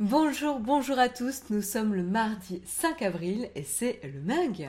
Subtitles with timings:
[0.00, 4.68] Bonjour, bonjour à tous, nous sommes le mardi 5 avril et c'est le MAG.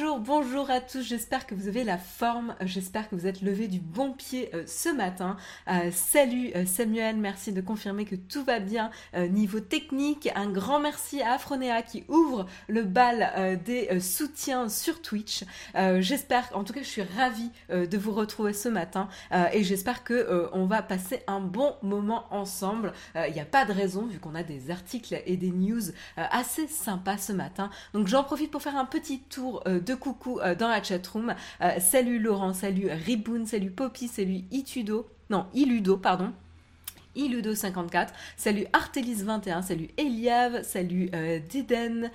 [0.00, 3.80] Bonjour, à tous, j'espère que vous avez la forme, j'espère que vous êtes levé du
[3.80, 5.36] bon pied euh, ce matin.
[5.68, 10.30] Euh, salut euh, Samuel, merci de confirmer que tout va bien niveau technique.
[10.34, 15.44] Un grand merci à Afronéa qui ouvre le bal des soutiens sur Twitch.
[15.98, 19.08] j'espère, en tout cas je suis ravie de vous retrouver ce matin
[19.52, 22.92] et j'espère que on va passer un bon moment ensemble.
[23.14, 25.82] Il n'y a pas de raison vu qu'on a des articles et des news
[26.16, 27.70] assez sympas ce matin.
[27.92, 31.34] Donc j'en profite pour faire un petit tour euh, coucou euh, dans la chatroom.
[31.60, 36.32] Euh, salut Laurent, salut Riboun, salut Poppy, salut Itudo, non, Iludo, pardon.
[37.16, 41.10] Iludo54, salut Artelis21, salut Eliave, salut
[41.48, 42.08] Diden,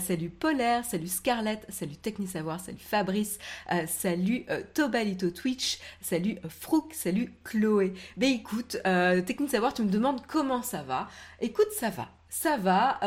[0.00, 3.38] salut Polaire, salut Scarlett, salut Technisavoir, salut Fabrice,
[3.86, 7.94] salut Tobalito Twitch, salut Frouk, salut Chloé.
[8.16, 8.76] Ben écoute,
[9.24, 11.08] Technisavoir, tu me demandes comment ça va.
[11.40, 12.98] Écoute, ça va, ça va.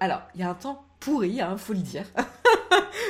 [0.00, 2.04] alors, il y a un temps pourri, hein, faut le dire.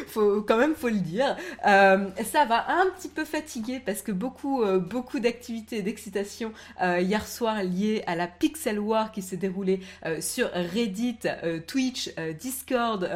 [0.08, 1.36] faut quand même faut le dire.
[1.66, 7.00] Euh, ça va un petit peu fatiguer parce que beaucoup euh, beaucoup d'activités d'excitation euh,
[7.00, 9.80] hier soir liées à la Pixel War qui s'est déroulée
[10.20, 11.20] sur Reddit,
[11.66, 13.08] Twitch, Discord,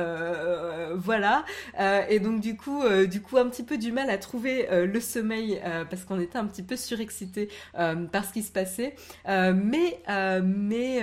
[0.97, 1.45] voilà.
[2.09, 5.61] et donc du coup du coup un petit peu du mal à trouver le sommeil
[5.91, 8.95] parce qu'on était un petit peu surexcité par ce qui se passait,
[9.27, 10.01] mais
[10.43, 11.03] mais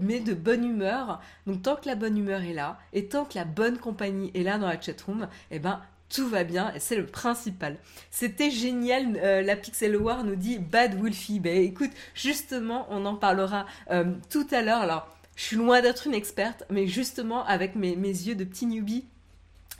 [0.00, 1.20] mais de bonne humeur.
[1.46, 4.42] Donc tant que la bonne humeur est là et tant que la bonne compagnie est
[4.42, 7.76] là dans la chatroom eh ben tout va bien et c'est le principal.
[8.10, 11.40] C'était génial, euh, la Pixel War nous dit Bad Wolfie.
[11.40, 14.80] Ben écoute, justement, on en parlera euh, tout à l'heure.
[14.80, 19.04] Alors, je suis loin d'être une experte, mais justement, avec mes, yeux de petit newbie,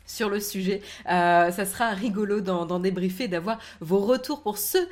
[0.06, 0.80] sur le sujet.
[1.10, 4.88] Euh, ça sera rigolo d'en débriefer, d'avoir vos retours pour ceux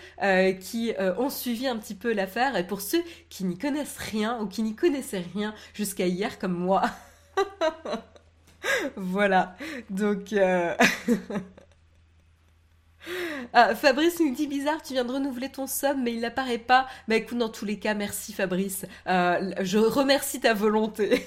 [0.60, 4.46] qui ont suivi un petit peu l'affaire et pour ceux qui n'y connaissent rien ou
[4.46, 6.82] qui n'y connaissaient rien jusqu'à hier comme moi.
[8.96, 9.56] voilà.
[9.90, 10.34] Donc.
[13.52, 16.86] Ah, Fabrice nous dit bizarre, tu viens de renouveler ton sub, mais il n'apparaît pas.
[17.08, 18.86] Mais écoute, dans tous les cas, merci Fabrice.
[19.06, 21.26] Euh, je remercie ta volonté.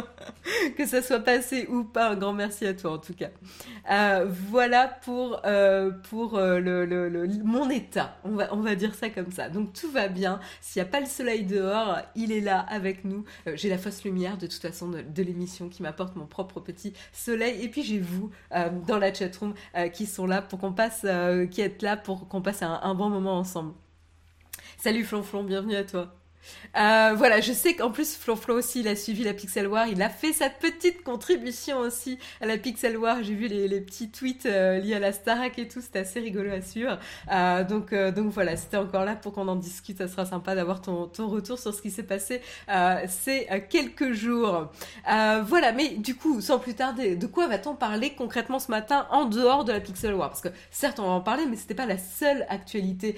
[0.76, 3.28] que ça soit passé ou pas, un grand merci à toi en tout cas.
[3.90, 5.90] Euh, voilà pour, euh,
[7.44, 9.48] mon état, on va, on va dire ça comme ça.
[9.48, 13.04] Donc tout va bien, s'il n'y a pas le soleil dehors, il est là avec
[13.04, 13.24] nous.
[13.54, 17.62] j'ai la fausse lumière de toute façon de, l'émission qui m'apporte mon propre petit soleil.
[17.62, 18.30] Et puis j'ai vous
[18.86, 19.54] dans la chatroom
[19.92, 23.08] qui sont là pour qu'on passe, qui êtes là pour qu'on passe un, un bon
[23.08, 23.74] moment ensemble.
[24.78, 26.14] Salut Flonflon, bienvenue à toi.
[26.76, 29.86] Euh, voilà, je sais qu'en plus Flo Flo aussi, il a suivi la Pixel War,
[29.86, 33.22] il a fait sa petite contribution aussi à la Pixel War.
[33.22, 36.50] J'ai vu les, petits tweets euh, liés à la Starac et tout, c'était assez rigolo
[36.50, 36.98] à suivre.
[37.32, 39.98] Euh, donc, donc voilà, c'était encore là pour qu'on en discute.
[39.98, 42.40] Ça sera sympa d'avoir ton, ton retour sur ce qui s'est passé
[43.08, 44.70] ces quelques jours.
[45.06, 49.24] voilà, mais du coup, sans plus tarder, de quoi va-t-on parler concrètement ce matin en
[49.24, 50.28] dehors de la Pixel War?
[50.28, 53.16] Parce que certes, on va en parler, mais c'était pas la seule actualité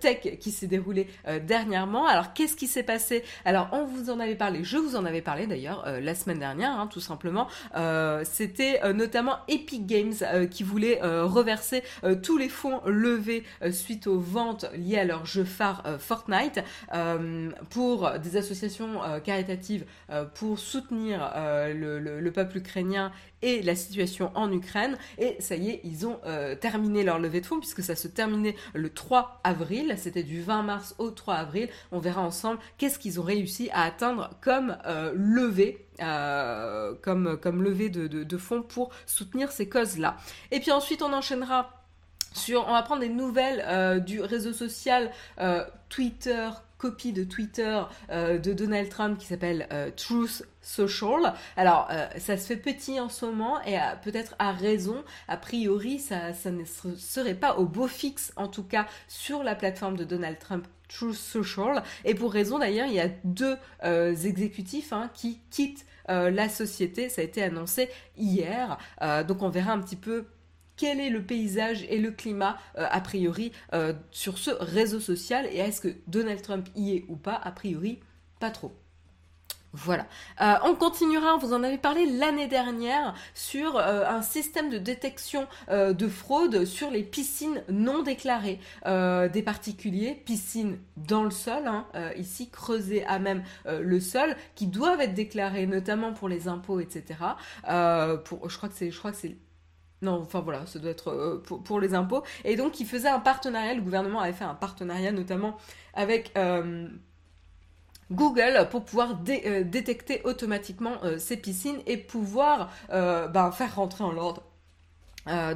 [0.00, 1.08] tech qui s'est déroulée
[1.42, 2.06] dernièrement.
[2.06, 5.20] Alors, qu'est-ce qui s'est passé Alors, on vous en avait parlé, je vous en avais
[5.20, 7.48] parlé d'ailleurs euh, la semaine dernière, hein, tout simplement.
[7.76, 10.14] Euh, c'était euh, notamment Epic Games
[10.50, 11.82] qui voulait reverser
[12.22, 16.60] tous les fonds levés suite aux ventes liées à leur jeu phare Fortnite
[17.70, 19.84] pour des associations caritatives
[20.34, 23.10] pour soutenir le, peuple ukrainien
[23.42, 24.96] et la situation en Ukraine.
[25.18, 26.20] Et ça y est, ils ont
[26.60, 29.94] terminé leur levée de fonds puisque ça se terminait le 3 avril.
[29.96, 31.68] C'était du 20 mars au 3 avril.
[31.92, 35.86] On verra ensemble qu'est-ce qu'ils ont réussi à atteindre comme euh, levée.
[36.02, 40.16] Euh, de, fonds pour soutenir ces causes-là.
[40.50, 41.84] Et puis ensuite, on enchaînera
[42.32, 45.10] sur, on va prendre des nouvelles euh, du réseau social
[45.90, 46.48] Twitter,
[46.78, 51.34] copie de Twitter de Donald Trump qui s'appelle Truth Social.
[51.58, 55.04] Alors, ça se fait petit en ce moment et peut-être à raison.
[55.28, 59.98] A priori, ça ne serait pas au beau fixe, en tout cas, sur la plateforme
[59.98, 61.82] de Donald Trump Truth Social.
[62.04, 66.48] Et pour raison d'ailleurs, il y a deux euh, exécutifs hein, qui quittent euh, la
[66.48, 67.08] société.
[67.08, 68.78] Ça a été annoncé hier.
[69.02, 70.26] Euh, donc on verra un petit peu
[70.76, 73.52] quel est le paysage et le climat a priori
[74.12, 77.34] sur ce réseau social et est-ce que Donald Trump y est ou pas?
[77.34, 78.00] A priori,
[78.38, 78.72] pas trop.
[79.72, 80.06] Voilà.
[80.40, 85.46] Euh, on continuera, vous en avez parlé l'année dernière, sur euh, un système de détection
[85.68, 91.86] euh, de fraude sur les piscines non déclarées des particuliers, piscines dans le sol, hein,
[92.16, 97.18] ici creusées à même le sol, qui doivent être déclarées notamment pour les impôts, etc.
[97.66, 99.36] je crois que c'est, je crois que c'est
[100.02, 102.22] non, enfin voilà, ça doit être pour, les impôts.
[102.44, 105.56] Et donc, il faisait un partenariat, le gouvernement avait fait un partenariat notamment
[105.94, 106.32] avec
[108.10, 114.04] Google pour pouvoir euh, détecter automatiquement euh, ces piscines et pouvoir euh, ben, faire rentrer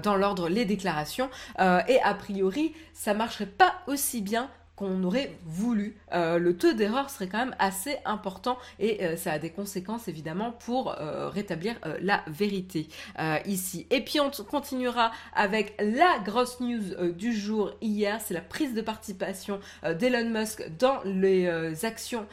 [0.03, 1.31] dans l'ordre les déclarations.
[1.59, 5.97] Et a priori ça marcherait pas aussi bien qu'on aurait voulu.
[6.13, 10.09] Euh, le taux d'erreur serait quand même assez important et euh, ça a des conséquences
[10.09, 12.89] évidemment pour euh, rétablir la vérité
[13.47, 13.87] ici.
[13.91, 18.81] Et puis on continuera avec la grosse news du jour hier, c'est la prise de
[18.81, 22.27] participation d'Elon Musk dans les actions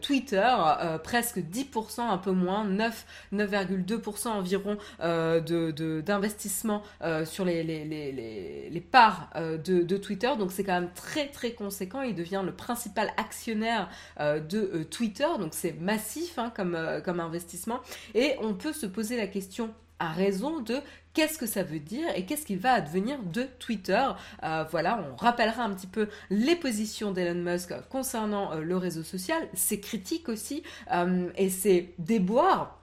[0.00, 0.54] Twitter,
[1.02, 8.80] presque 10%, un peu moins, 9, 9,2% environ d'investissement de, sur les, les, les, les
[8.80, 13.88] parts de Twitter, donc c'est quand même très très conséquent il devient le principal actionnaire
[14.20, 17.80] euh, de euh, Twitter, donc c'est massif hein, comme, euh, comme investissement.
[18.14, 20.76] Et on peut se poser la question à raison de
[21.12, 24.06] qu'est-ce que ça veut dire et qu'est-ce qu'il va advenir de Twitter.
[24.70, 29.80] voilà, on rappellera un petit peu les positions d'Elon Musk concernant le réseau social, ses
[29.80, 30.62] critiques aussi
[31.34, 32.78] et ses déboires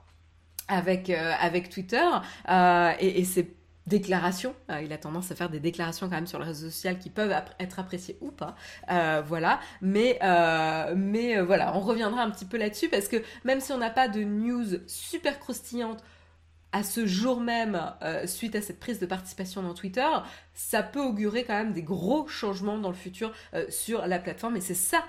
[0.68, 2.06] avec, avec Twitter
[2.50, 3.24] et, et
[3.86, 4.54] déclarations.
[4.70, 7.10] Euh, il a tendance à faire des déclarations quand même sur le réseau social qui
[7.10, 8.56] peuvent être appréciées ou pas.
[8.90, 9.60] Euh, voilà.
[9.80, 13.78] Mais, euh, mais voilà, on reviendra un petit peu là-dessus parce que même si on
[13.78, 16.02] n'a pas de news super croustillante
[16.72, 17.80] à ce jour même,
[18.26, 20.06] suite à cette prise de participation dans Twitter,
[20.52, 23.32] ça peut augurer quand même des gros changements dans le futur
[23.70, 25.02] sur la plateforme et c'est ça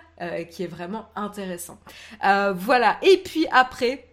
[0.50, 1.78] qui est vraiment intéressant.
[2.22, 2.98] voilà.
[3.02, 4.07] Et puis après,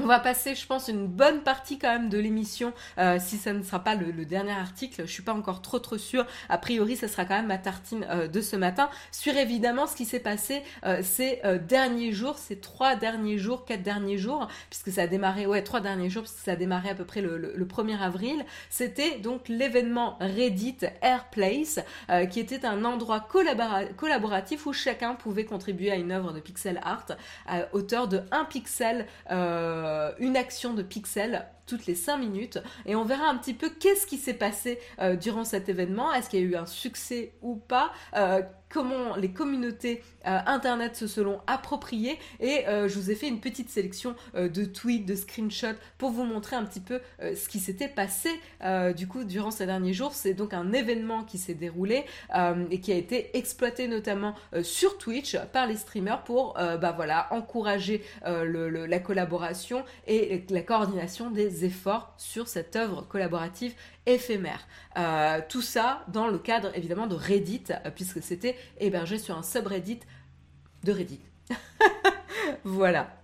[0.00, 3.52] on va passer, je pense, une bonne partie quand même de l'émission, euh, si ça
[3.52, 5.02] ne sera pas le, dernier article.
[5.06, 6.26] Je suis pas encore trop trop sûre.
[6.48, 8.90] A priori, ça sera quand même ma tartine euh, de ce matin.
[9.12, 13.82] Sur évidemment ce qui s'est passé euh, ces derniers jours, ces trois derniers jours, quatre
[13.82, 16.94] derniers jours, puisque ça a démarré, ouais, trois derniers jours, puisque ça a démarré à
[16.94, 18.44] peu près le, 1er avril.
[18.70, 21.80] C'était donc l'événement Reddit Airplace,
[22.30, 27.06] qui était un endroit collaboratif où chacun pouvait contribuer à une œuvre de pixel art
[27.46, 29.06] à hauteur de 1 pixel.
[30.18, 34.06] Une action de pixels toutes les 5 minutes et on verra un petit peu qu'est-ce
[34.06, 37.56] qui s'est passé euh, durant cet événement, est-ce qu'il y a eu un succès ou
[37.56, 42.18] pas, euh, comment les communautés euh, internet se sont appropriées?
[42.40, 46.56] Et je vous ai fait une petite sélection de tweets, de screenshots pour vous montrer
[46.56, 48.30] un petit peu ce qui s'était passé
[48.96, 50.12] du coup durant ces derniers jours.
[50.12, 52.04] C'est donc un événement qui s'est déroulé
[52.70, 58.02] et qui a été exploité notamment sur Twitch par les streamers pour bah voilà encourager
[58.24, 63.74] la collaboration et la coordination des efforts sur cette œuvre collaborative
[64.06, 64.66] éphémère.
[64.96, 69.42] Euh, tout ça dans le cadre évidemment de Reddit, euh, puisque c'était hébergé sur un
[69.42, 70.00] subreddit
[70.84, 71.20] de Reddit.
[72.64, 73.14] voilà.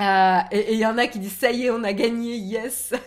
[0.00, 2.92] Euh, et il y en a qui disent ça y est, on a gagné, yes.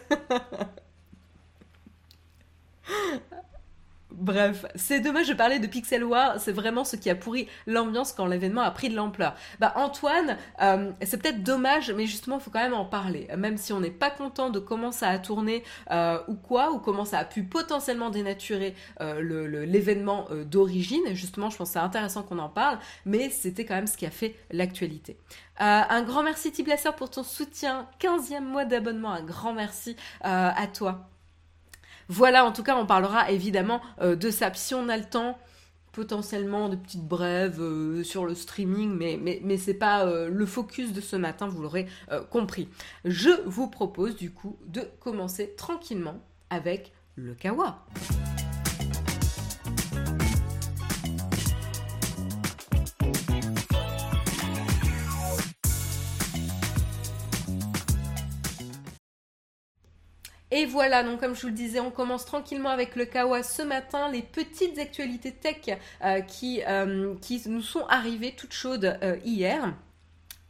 [4.19, 8.11] Bref, c'est dommage de parler de Pixel War, c'est vraiment ce qui a pourri l'ambiance
[8.11, 9.33] quand l'événement a pris de l'ampleur.
[9.61, 13.29] Bah Antoine, euh, c'est peut-être dommage, mais justement, il faut quand même en parler.
[13.37, 16.79] Même si on n'est pas content de comment ça a tourné euh, ou quoi, ou
[16.79, 22.23] comment ça a pu potentiellement dénaturer euh, l'événement d'origine, justement, je pense que c'est intéressant
[22.23, 25.17] qu'on en parle, mais c'était quand même ce qui a fait l'actualité.
[25.59, 31.09] un grand merci Tiblasser pour ton soutien, 15e mois d'abonnement, un grand merci à toi.
[32.09, 34.51] Voilà, en tout cas, on parlera évidemment euh, de ça.
[34.55, 35.37] si on a le temps,
[35.91, 40.45] potentiellement de petites brèves euh, sur le streaming, mais, mais, mais c'est pas euh, le
[40.47, 41.87] focus de ce matin, vous l'aurez
[42.31, 42.67] compris.
[43.05, 47.85] Je vous propose du coup de commencer tranquillement avec le kawa.
[60.51, 63.61] Et voilà, donc comme je vous le disais, on commence tranquillement avec le Kawa ce
[63.61, 69.17] matin, les petites actualités tech euh, qui, euh, qui nous sont arrivées toutes chaudes euh,
[69.23, 69.73] hier.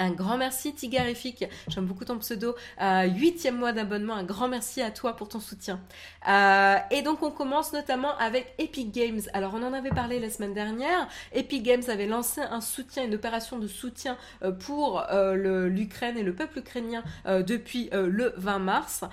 [0.01, 4.81] Un grand merci Tigarifique, j'aime beaucoup ton pseudo, euh, huitième mois d'abonnement, un grand merci
[4.81, 5.81] à toi pour ton soutien.
[6.29, 9.19] Euh, et donc on commence notamment avec Epic Games.
[9.33, 13.13] Alors on en avait parlé la semaine dernière, Epic Games avait lancé un soutien, une
[13.13, 19.03] opération de soutien euh, pour l'Ukraine et le peuple ukrainien depuis le 20 mars.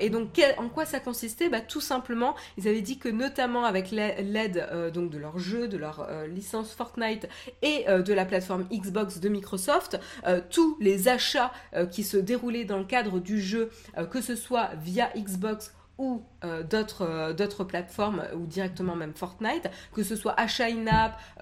[0.00, 1.48] et donc en quoi ça consistait?
[1.48, 5.76] Bah, Tout simplement, ils avaient dit que notamment avec l'aide donc de leur jeu, de
[5.76, 7.28] leur licence Fortnite
[7.62, 10.00] et de la plateforme Xbox de Microsoft,
[10.50, 11.52] tous les achats
[11.90, 13.70] qui se déroulaient dans le cadre du jeu,
[14.10, 20.04] que ce soit via Xbox ou euh, d'autres euh, plateformes ou directement même Fortnite, que
[20.04, 20.68] ce soit achat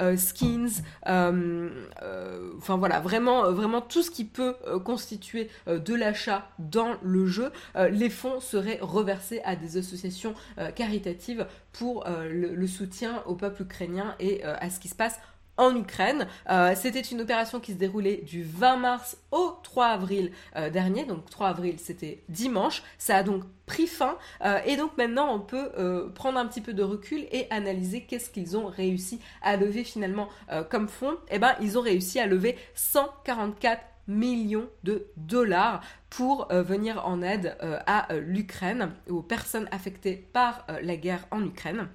[0.00, 4.54] euh, skins, enfin voilà, vraiment vraiment tout ce qui peut
[4.84, 7.50] constituer de l'achat dans le jeu,
[7.90, 10.34] les fonds seraient reversés à des associations
[10.74, 15.18] caritatives pour le, soutien au peuple ukrainien et à ce qui se passe
[15.56, 16.26] en Ukraine.
[16.50, 21.04] Euh, c'était une opération qui se déroulait du 20 mars au 3 avril euh, dernier.
[21.04, 22.82] Donc 3 avril, c'était dimanche.
[22.98, 24.16] Ça a donc pris fin.
[24.44, 25.70] Euh, et donc maintenant, on peut
[26.14, 30.28] prendre un petit peu de recul et analyser qu'est-ce qu'ils ont réussi à lever finalement
[30.70, 31.16] comme fonds.
[31.30, 37.56] Eh ben, ils ont réussi à lever 144 millions de dollars pour venir en aide
[37.60, 41.88] à l'Ukraine, aux personnes affectées par la guerre en Ukraine.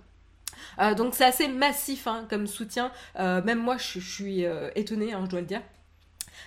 [0.79, 2.91] Euh, donc c'est assez massif hein, comme soutien.
[3.19, 5.61] Euh, même moi, je, suis euh, étonnée, hein, je dois le dire.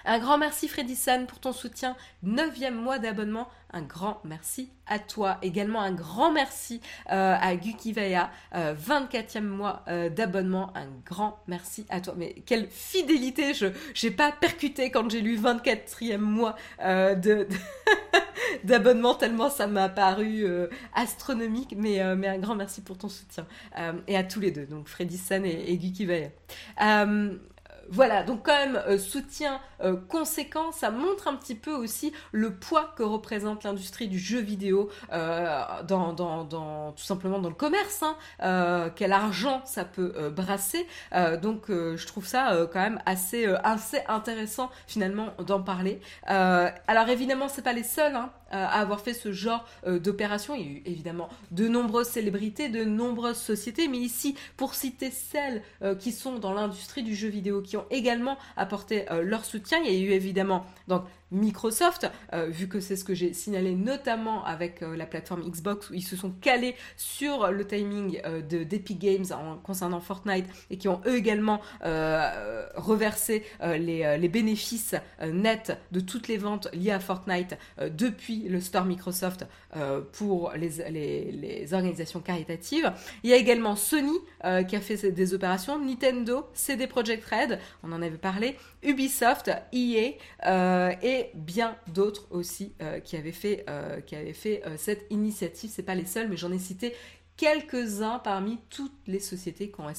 [0.04, 1.96] Un grand merci Freddy San pour ton soutien.
[2.23, 3.49] Neuvième mois d'abonnement.
[3.73, 5.38] Un grand merci à toi.
[5.42, 8.30] Également un grand merci à Gukivaya.
[8.54, 9.84] 24e mois
[10.14, 10.73] d'abonnement.
[10.76, 12.14] Un grand merci à toi.
[12.16, 13.54] Mais quelle fidélité.
[13.54, 17.49] Je n'ai pas percuté quand j'ai lu 24e mois de...
[18.64, 21.75] d'abonnement tellement ça m'a paru euh, astronomique.
[21.76, 23.46] Mais, euh, un grand merci pour ton soutien.
[23.78, 26.06] Euh, et à tous les deux, donc Freddy San et, et Guy
[27.91, 32.55] voilà, donc quand même euh, soutien euh, conséquent, ça montre un petit peu aussi le
[32.55, 38.91] poids que représente l'industrie du jeu vidéo euh, dans, tout simplement dans le commerce, hein,
[38.97, 40.87] quel argent ça peut brasser.
[41.43, 46.00] donc je trouve ça quand même assez, assez intéressant finalement d'en parler.
[46.26, 50.54] alors évidemment c'est pas les seuls hein, à avoir fait ce genre d'opération.
[50.54, 55.11] Il y a eu évidemment de nombreuses célébrités, de nombreuses sociétés, mais ici pour citer
[55.11, 55.62] celles
[55.99, 59.78] qui sont dans l'industrie du jeu vidéo, qui ont également apporté euh, leur soutien.
[59.84, 61.04] Il y a eu évidemment donc
[61.35, 65.91] Microsoft, euh, vu que c'est ce que j'ai signalé notamment avec euh, la plateforme Xbox,
[65.91, 69.25] où ils se sont calés sur le timing de d'Epic Games
[69.62, 71.61] concernant Fortnite et qui ont eux également
[72.76, 77.57] reversé les, bénéfices nets de toutes les ventes liées à Fortnite
[77.91, 79.47] depuis le store Microsoft
[80.12, 82.93] pour les, organisations caritatives.
[83.23, 84.17] Il y a également Sony
[84.69, 90.12] qui a fait des opérations, Nintendo, CD Projekt Red, on en avait parlé, Ubisoft, EA
[90.47, 95.71] euh, et bien d'autres aussi euh, qui avaient fait, euh, qui avaient fait cette initiative.
[95.73, 96.95] C'est pas les seuls, mais j'en ai cité
[97.37, 99.91] quelques-uns parmi toutes les sociétés qui ont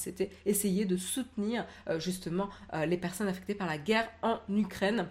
[0.46, 1.66] essayé de soutenir
[1.98, 2.50] justement
[2.88, 5.08] les personnes affectées par la guerre en Ukraine.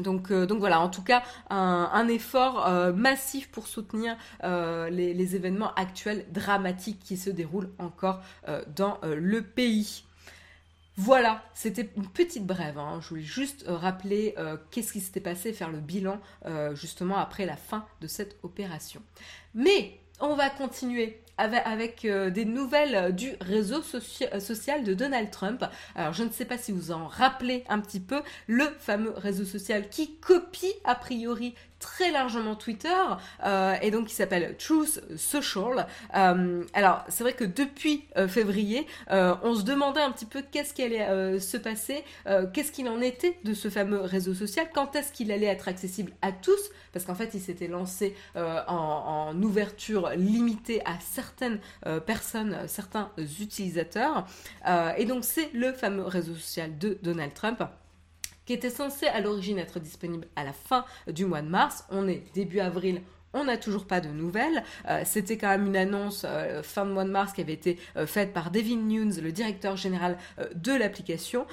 [0.00, 7.16] Donc, voilà, en tout cas, un, effort massif pour soutenir les, événements actuels dramatiques qui
[7.16, 8.20] se déroulent encore
[8.74, 10.04] dans le pays.
[10.96, 12.78] Voilà, c'était une petite brève.
[12.78, 13.00] Hein.
[13.02, 17.16] Je voulais juste euh, rappeler euh, qu'est-ce qui s'était passé, faire le bilan euh, justement
[17.16, 19.02] après la fin de cette opération.
[19.54, 25.64] Mais on va continuer avec, des nouvelles du réseau social de Donald Trump.
[25.96, 29.44] Alors je ne sais pas si vous en rappelez un petit peu, le fameux réseau
[29.44, 32.88] social qui copie a priori très largement Twitter
[33.44, 35.86] euh, et donc qui s'appelle Truth Social.
[36.16, 40.72] Euh, alors c'est vrai que depuis euh, février, on se demandait un petit peu qu'est-ce
[40.72, 42.02] qui allait se passer,
[42.52, 46.12] qu'est-ce qu'il en était de ce fameux réseau social, quand est-ce qu'il allait être accessible
[46.22, 51.60] à tous, parce qu'en fait il s'était lancé en, en, ouverture limitée à certaines
[52.06, 53.10] personnes, certains
[53.40, 54.26] utilisateurs.
[54.96, 57.62] et donc c'est le fameux réseau social de Donald Trump
[58.46, 61.84] qui était censé à l'origine être disponible à la fin du mois de mars.
[61.90, 63.02] On est début avril,
[63.34, 64.62] on n'a toujours pas de nouvelles.
[64.88, 67.78] Euh, c'était quand même une annonce euh, fin de mois de mars qui avait été
[67.96, 70.16] euh, faite par Devin Nunes, le directeur général
[70.54, 71.46] de l'application.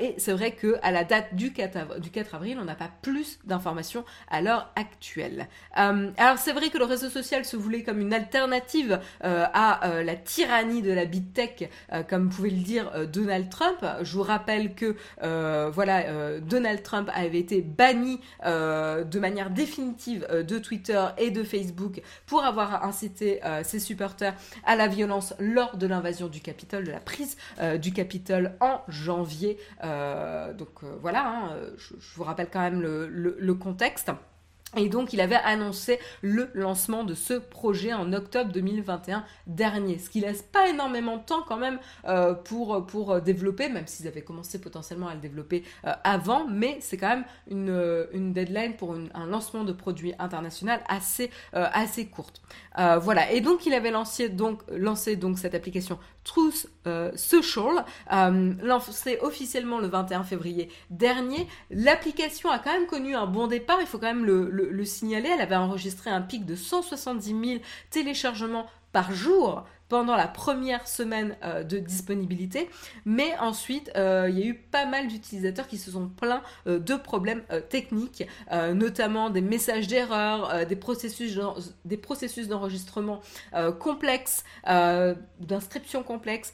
[0.00, 2.90] et c'est vrai que à la date du 4, du 4 avril, on n'a pas
[3.02, 5.48] plus d'informations à l'heure actuelle.
[5.72, 10.82] alors c'est vrai que le réseau social se voulait comme une alternative à la tyrannie
[10.82, 11.68] de la big tech,
[12.08, 13.84] comme pouvait le dire Donald Trump.
[14.02, 14.94] Je vous rappelle que
[15.70, 22.44] voilà, Donald Trump avait été banni de manière définitive de Twitter et de Facebook pour
[22.44, 27.00] avoir incité euh, ses supporters à la violence lors de l'invasion du Capitole, de la
[27.00, 29.58] prise euh, du Capitole en janvier.
[29.84, 34.10] Euh, donc voilà, hein, je, vous rappelle quand même le contexte.
[34.76, 40.10] Et donc, il avait annoncé le lancement de ce projet en octobre 2021 dernier, ce
[40.10, 44.22] qui laisse pas énormément de temps quand même euh, pour, pour développer, même s'ils avaient
[44.22, 49.26] commencé potentiellement à le développer euh, avant, mais c'est quand même une, deadline pour un
[49.26, 52.42] lancement de produit international assez, euh, assez courte.
[52.76, 56.66] voilà, et donc il avait lancé donc, lancé cette application Truth
[57.14, 61.46] Social, lancé officiellement le 21 février dernier.
[61.70, 65.28] L'application a quand même connu un bon départ, il faut quand même le, signaler.
[65.28, 68.66] Elle avait enregistré un pic de 170 000 téléchargements
[68.96, 72.70] par jour pendant la première semaine euh, de disponibilité,
[73.04, 76.78] mais ensuite euh, il y a eu pas mal d'utilisateurs qui se sont plaints euh,
[76.78, 81.38] de problèmes techniques, notamment des messages d'erreur, des processus
[81.84, 83.20] des processus d'enregistrement
[83.78, 86.52] complexes, d'inscription complexe.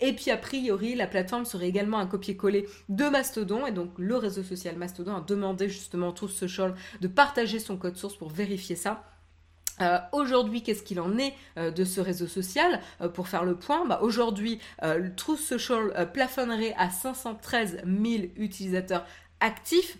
[0.00, 3.66] et puis a priori, la plateforme serait également un copier-coller de Mastodon.
[3.66, 7.76] Et donc le réseau social Mastodon a demandé justement tout ce Social de partager son
[7.76, 9.02] code source pour vérifier ça.
[9.80, 13.56] Euh, aujourd'hui, qu'est-ce qu'il en est euh, de ce réseau social euh, Pour faire le
[13.56, 14.60] point, bah, aujourd'hui,
[15.16, 19.04] Truth Social plafonnerait à 513 000 utilisateurs
[19.40, 19.98] actifs.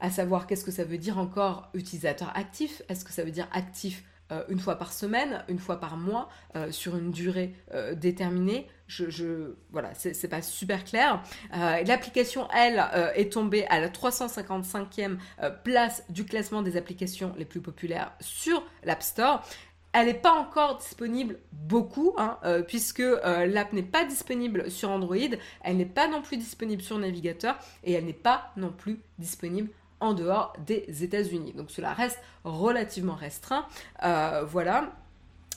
[0.00, 3.48] À savoir, qu'est-ce que ça veut dire encore utilisateur actif Est-ce que ça veut dire
[3.52, 4.04] actif
[4.48, 6.28] une fois par semaine, une fois par mois,
[6.70, 7.54] sur une durée
[7.94, 11.22] déterminée je, voilà, c'est pas super clair.
[11.54, 17.34] Euh, l'application, elle, euh, est tombée à la 355e euh, place du classement des applications
[17.36, 19.42] les plus populaires sur l'App Store.
[19.92, 25.14] Elle n'est pas encore disponible beaucoup, hein, puisque l'app n'est pas disponible sur Android,
[25.62, 29.70] elle n'est pas non plus disponible sur navigateur, et elle n'est pas non plus disponible
[30.04, 31.52] en dehors des États-Unis.
[31.52, 33.66] Donc cela reste relativement restreint.
[34.46, 34.92] voilà.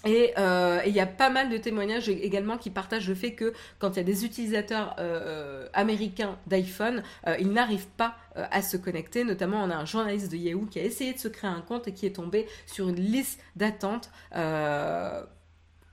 [0.05, 3.53] Euh, et il y a pas mal de témoignages également qui partagent le fait que
[3.79, 7.03] quand il y a des utilisateurs euh, euh, américains d'iPhone,
[7.39, 9.23] ils n'arrivent pas à se connecter.
[9.23, 11.87] Notamment, on a un journaliste de Yahoo qui a essayé de se créer un compte
[11.87, 14.11] et qui est tombé sur une liste d'attente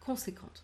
[0.01, 0.64] conséquente.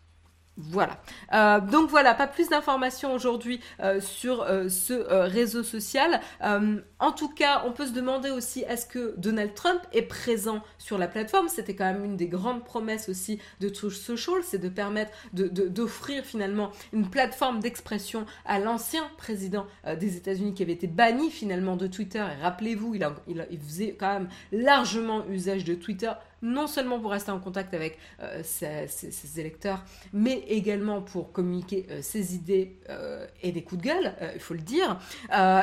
[0.56, 1.00] Voilà.
[1.32, 4.92] Euh, donc voilà, pas plus d'informations aujourd'hui euh, sur euh, ce
[5.24, 6.20] réseau social.
[6.42, 10.98] en tout cas, on peut se demander aussi est-ce que Donald Trump est présent sur
[10.98, 11.48] la plateforme?
[11.48, 16.24] C'était quand même une des grandes promesses aussi de Truth Social, c'est de permettre d'offrir
[16.24, 19.66] finalement une plateforme d'expression à l'ancien président
[19.98, 22.18] des États-Unis qui avait été banni finalement de Twitter.
[22.18, 27.38] Et rappelez-vous, il faisait quand même largement usage de Twitter non seulement pour rester en
[27.38, 29.82] contact avec euh, ses, électeurs,
[30.12, 34.54] mais également pour communiquer euh, ses idées euh, et des coups de gueule, il faut
[34.54, 34.98] le dire.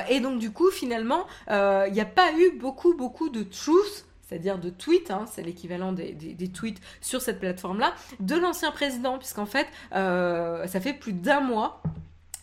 [0.10, 4.58] et donc du coup, finalement, il n'y a pas eu beaucoup, beaucoup de truth c'est-à-dire
[4.58, 9.68] de tweets, hein, c'est l'équivalent des, tweets sur cette plateforme-là, de l'ancien président, puisqu'en fait,
[9.92, 11.82] ça fait plus d'un mois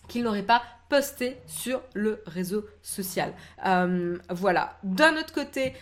[0.09, 3.35] qu'il n'aurait pas posté sur le réseau social.
[4.31, 4.79] voilà.
[4.83, 5.75] D'un autre côté,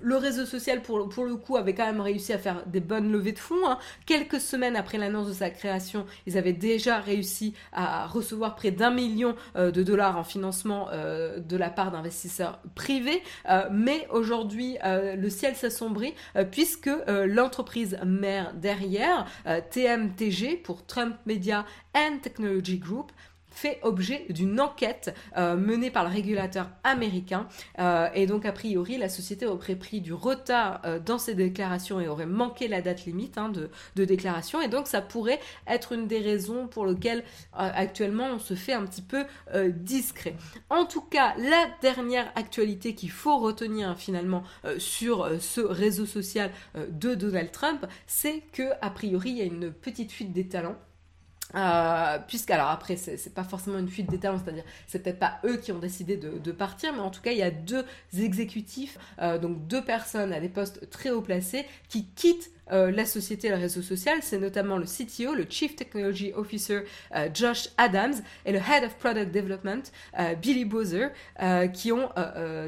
[0.00, 3.32] le réseau social, pour, le coup, avait quand même réussi à faire des bonnes levées
[3.32, 3.66] de fonds.
[3.66, 3.78] Hein.
[4.04, 8.90] Quelques semaines après l'annonce de sa création, ils avaient déjà réussi à recevoir près d'un
[8.90, 13.22] million euh, de dollars en financement euh, de la part d'investisseurs privés.
[13.48, 16.14] Euh, mais aujourd'hui, le ciel s'assombrit
[16.50, 19.26] puisque l'entreprise mère derrière,
[19.70, 23.12] TMTG pour Trump Media and Technology Group,
[23.58, 27.48] fait objet d'une enquête euh, menée par le régulateur américain.
[27.78, 32.00] Euh, et donc, a priori, la société aurait pris du retard euh, dans ses déclarations
[32.00, 34.60] et aurait manqué la date limite hein, de, de, déclaration.
[34.60, 38.84] Et donc, ça pourrait être une des raisons pour lesquelles actuellement on se fait un
[38.84, 39.24] petit peu
[39.70, 40.36] discret.
[40.70, 44.42] En tout cas, la dernière actualité qu'il faut retenir finalement
[44.78, 49.72] sur ce réseau social de Donald Trump, c'est que a priori il y a une
[49.72, 50.76] petite fuite des talents
[51.54, 55.38] euh, puisque alors après c'est pas forcément une fuite des talents, c'est-à-dire c'est peut-être pas
[55.44, 57.84] eux qui ont décidé de, partir, mais en tout cas il y a deux
[58.18, 63.06] exécutifs, euh, donc deux personnes à des postes très haut placés qui quittent euh, la
[63.06, 66.80] société et le réseau social, c'est notamment le CTO, le Chief Technology Officer
[67.14, 69.82] euh, Josh Adams et le Head of Product Development
[70.18, 71.08] euh, Billy Bowser
[71.72, 72.08] qui ont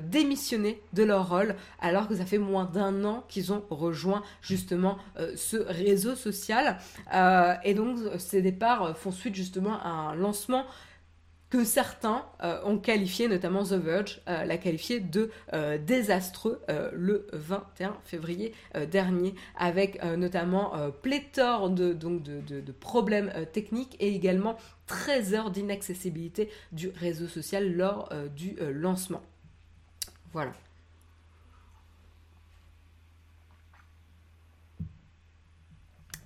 [0.03, 4.99] démissionné de leur rôle alors que ça fait moins d'un an qu'ils ont rejoint justement
[5.35, 6.79] ce réseau social.
[7.65, 10.65] et donc ces départs font suite justement à un lancement
[11.51, 16.61] que certains euh, ont qualifié, notamment The Verge, euh, l'a qualifié de euh, désastreux
[16.93, 18.53] le 21 février
[18.91, 24.57] dernier, avec notamment pléthore de, donc de, problèmes techniques et également
[24.87, 29.23] 13 heures d'inaccessibilité du réseau social lors du lancement.
[30.33, 30.53] Voilà.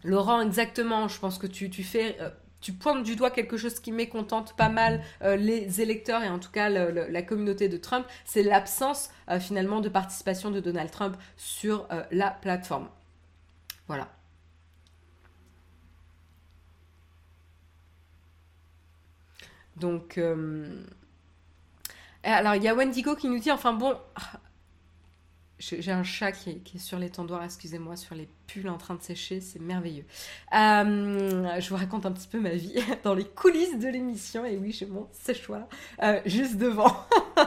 [0.05, 2.17] Laurent, exactement, je pense que tu, tu fais
[2.63, 6.39] tu pointes du doigt quelque chose qui mécontente pas mal euh, les électeurs et en
[6.39, 11.17] tout cas la communauté de Trump, c'est l'absence euh, finalement de participation de Donald Trump
[11.37, 12.89] sur euh, la plateforme.
[13.89, 14.09] Voilà.
[19.77, 20.21] Donc,
[22.23, 23.99] alors il y a Wendigo qui nous dit, enfin bon,
[25.59, 27.11] J'ai un chat qui est, sur les
[27.43, 28.29] excusez-moi, sur les
[28.67, 30.05] en train de sécher, c'est merveilleux.
[30.55, 34.57] Euh, je vous raconte un petit peu ma vie dans les coulisses de l'émission, et
[34.57, 35.63] oui, j'ai mon séchoir
[36.03, 36.95] euh, juste devant.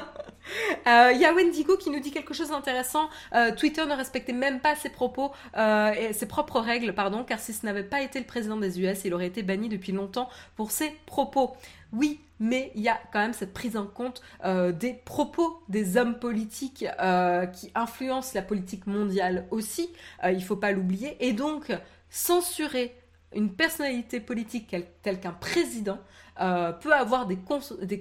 [0.87, 3.09] Euh, il y a Wendigo qui nous dit quelque chose d'intéressant.
[3.57, 7.83] Twitter ne respectait même pas ses propos ses propres règles, pardon, car si ce n'avait
[7.83, 11.53] pas été le président des US, il aurait été banni depuis longtemps pour ses propos.
[11.95, 15.95] Oui, mais il y a quand même cette prise en compte euh, des propos des
[15.95, 19.89] hommes politiques euh, qui influencent la politique mondiale aussi,
[20.23, 21.71] euh, il ne faut pas l'oublier, et donc
[22.09, 22.93] censurer
[23.35, 25.99] une personnalité politique telle qu'un président
[26.41, 27.37] euh, peut avoir des,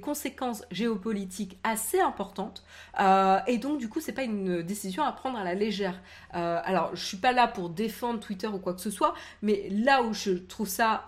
[0.00, 2.64] conséquences géopolitiques assez importantes.
[3.00, 6.00] Euh, et donc, du coup, c'est pas une décision à prendre à la légère.
[6.34, 9.68] Euh, alors, je suis pas là pour défendre Twitter ou quoi que ce soit, mais
[9.70, 11.04] là où je trouve ça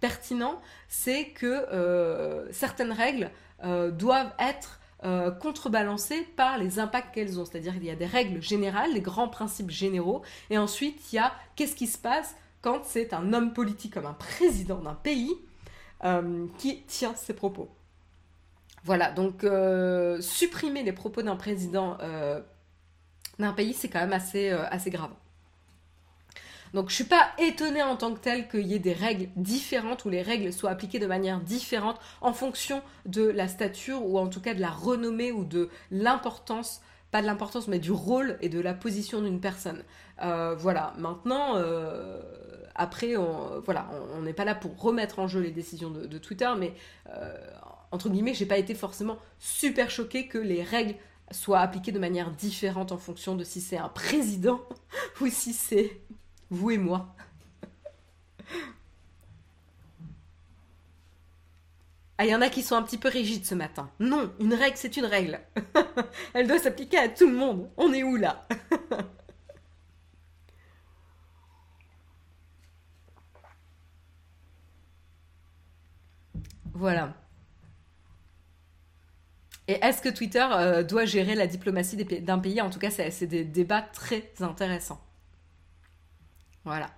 [0.00, 3.30] pertinent, c'est que certaines règles
[3.92, 4.80] doivent être
[5.40, 7.44] contrebalancées par les impacts qu'elles ont.
[7.44, 11.18] C'est-à-dire qu'il y a des règles générales, les grands principes généraux, et ensuite il y
[11.18, 12.36] a qu'est-ce qui se passe
[12.84, 15.34] c'est un homme politique comme un président d'un pays
[16.04, 17.70] euh, qui tient ses propos.
[18.84, 22.40] Voilà, donc euh, supprimer les propos d'un président euh,
[23.38, 25.10] d'un pays, c'est quand même assez, assez grave.
[26.74, 30.04] Donc je suis pas étonnée en tant que telle qu'il y ait des règles différentes
[30.04, 34.28] ou les règles soient appliquées de manière différente en fonction de la stature ou en
[34.28, 38.48] tout cas de la renommée ou de l'importance, pas de l'importance mais du rôle et
[38.48, 39.82] de la position d'une personne.
[40.18, 41.54] voilà, maintenant
[42.76, 46.50] après, on, voilà, on n'est pas là pour remettre en jeu les décisions de, Twitter,
[46.58, 46.74] mais
[47.10, 47.36] euh,
[47.90, 50.94] entre guillemets, j'ai pas été forcément super choquée que les règles
[51.30, 54.60] soient appliquées de manière différente en fonction de si c'est un président
[55.20, 56.00] ou si c'est
[56.50, 57.14] vous et moi.
[62.18, 63.90] Ah, il y en a qui sont un petit peu rigides ce matin.
[64.00, 65.38] Non, une règle, c'est une règle.
[66.34, 67.70] Elle doit s'appliquer à tout le monde.
[67.76, 68.46] On est où là?
[76.76, 77.14] Voilà.
[79.66, 82.60] Et est-ce que Twitter euh, doit gérer la diplomatie d'un pays?
[82.60, 85.00] En tout cas, c'est des débats très intéressants.
[86.64, 86.90] Voilà.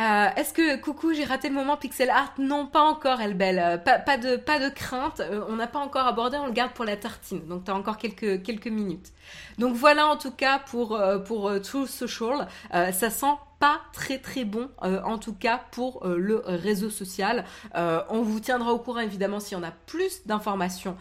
[0.00, 2.34] Euh, est-ce que, coucou, j'ai raté le moment pixel art?
[2.38, 3.60] Non, pas encore, elle belle.
[3.60, 7.46] Euh, pas, de, crainte, on n'a pas encore abordé, on le garde pour la tartine.
[7.46, 9.12] Donc, tu as encore quelques, minutes.
[9.58, 12.48] Donc, voilà en tout cas pour, pour True Social.
[12.72, 17.44] ça sent pas très très bon, euh, en tout cas pour euh, le réseau social.
[17.76, 20.96] Euh, on vous tiendra au courant évidemment s'il y en a plus d'informations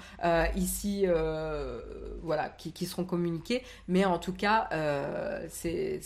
[0.55, 1.05] ici,
[2.21, 3.63] voilà, qui, seront communiquées.
[3.87, 4.69] Mais en tout cas,
[5.49, 6.01] c'est,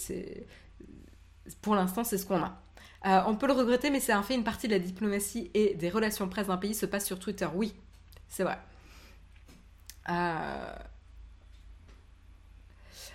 [1.61, 3.25] pour l'instant, c'est ce qu'on a.
[3.27, 5.89] on peut le regretter, mais c'est un fait, une partie de la diplomatie et des
[5.89, 7.47] relations presse d'un pays se passe sur Twitter.
[7.53, 7.73] Oui,
[8.29, 8.59] c'est vrai.
[10.09, 10.75] Euh,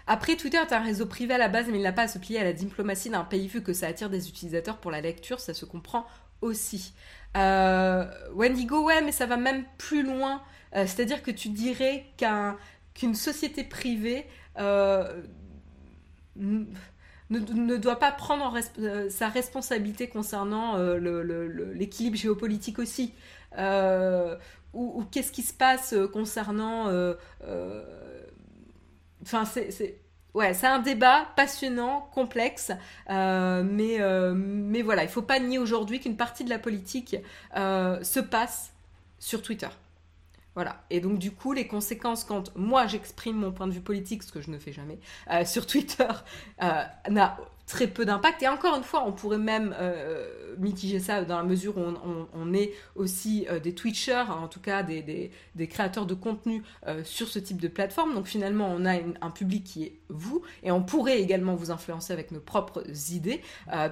[0.09, 2.19] après, Twitter est un réseau privé à la base, mais il n'a pas à se
[2.19, 5.39] plier à la diplomatie d'un pays vu que ça attire des utilisateurs pour la lecture,
[5.39, 6.07] ça se comprend
[6.41, 6.95] aussi.
[7.37, 10.41] Euh, Wendigo, ouais, mais ça va même plus loin.
[10.75, 12.07] Euh, c'est-à-dire que tu dirais
[12.95, 14.25] qu'une société privée
[14.59, 15.21] euh,
[16.37, 18.59] ne, doit pas prendre
[19.11, 23.13] sa responsabilité concernant l'équilibre géopolitique aussi.
[24.73, 26.91] ou qu'est-ce qui se passe concernant
[29.23, 30.01] Enfin, c'est.
[30.35, 32.71] Ouais, c'est un débat passionnant, complexe,
[33.11, 37.17] euh, mais, euh, mais voilà, il faut pas nier aujourd'hui qu'une partie de la politique
[37.57, 38.73] euh, se passe
[39.19, 39.69] sur Twitter.
[40.55, 40.85] Voilà.
[40.91, 44.31] Et donc, du coup, les conséquences quand moi j'exprime mon point de vue politique, ce
[44.31, 44.99] que je ne fais jamais,
[45.45, 46.09] sur Twitter,
[46.61, 48.43] n'a très peu d'impact.
[48.43, 51.83] Et encore une fois, on pourrait même euh, mitiger ça dans la mesure où
[52.33, 55.31] on, est aussi euh, des Twitchers, en tout cas des,
[55.69, 58.15] créateurs de contenu euh, sur ce type de plateforme.
[58.15, 62.13] Donc finalement, on a un public qui est vous, et on pourrait également vous influencer
[62.13, 63.43] avec nos propres idées.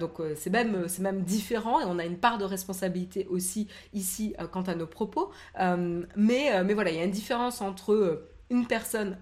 [0.01, 4.63] donc c'est même, même différent, et on a une part de responsabilité aussi ici quant
[4.63, 5.31] à nos propos.
[5.59, 9.19] mais, mais voilà, il y a une différence entre une personne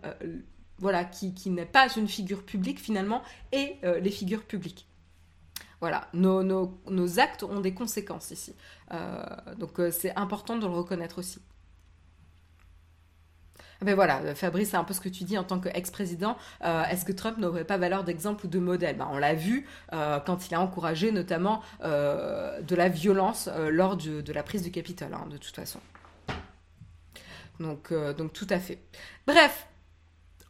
[0.79, 4.89] voilà, qui, n'est pas une figure publique finalement, et euh, les figures publiques.
[5.81, 8.55] Voilà, nos, actes ont des conséquences ici.
[8.93, 9.23] Euh,
[9.59, 11.41] donc euh, c'est important de le reconnaître aussi.
[13.83, 16.39] Mais voilà, Fabrice, c'est un peu ce que tu dis en tant qu'ex-président.
[16.63, 18.97] Est-ce que Trump n'aurait pas valeur d'exemple ou de modèle?
[18.97, 24.43] Ben, On l'a vu quand il a encouragé notamment de la violence lors de, la
[24.43, 25.81] prise du Capitole, hein, de toute façon.
[27.61, 28.79] Donc, donc tout à fait.
[29.27, 29.67] Bref,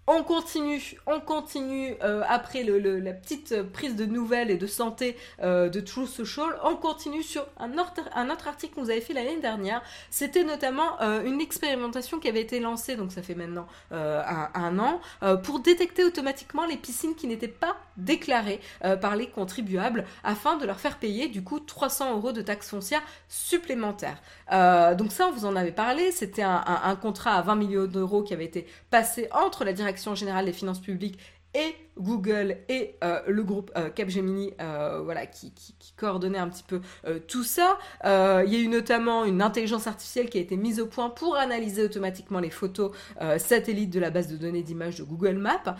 [0.07, 5.71] On continue, on continue euh, après la petite prise de nouvelles et de santé euh,
[5.71, 6.59] de True Social.
[6.63, 9.81] On continue sur un autre, article que vous avez fait l'année dernière.
[10.11, 15.01] C'était notamment euh, une expérimentation qui avait été lancée, donc ça fait maintenant un, an,
[15.43, 18.61] pour détecter automatiquement les piscines qui n'étaient pas déclarées
[19.01, 23.03] par les contribuables afin de leur faire payer du coup 300 euros de taxes foncières
[23.29, 24.21] supplémentaires.
[24.51, 26.11] donc ça, on vous en avait parlé.
[26.11, 29.94] C'était un, un contrat à 20 millions d'euros qui avait été passé entre la direction
[30.15, 31.19] générale des finances publiques
[31.55, 36.65] et Google et euh, le groupe euh, Capgemini, euh, voilà, qui, qui, coordonnait un petit
[36.65, 36.81] peu
[37.29, 37.79] tout ça.
[38.05, 41.37] il y a eu notamment une intelligence artificielle qui a été mise au point pour
[41.37, 42.91] analyser automatiquement les photos
[43.39, 45.77] satellites de la base de données d'images de Google Maps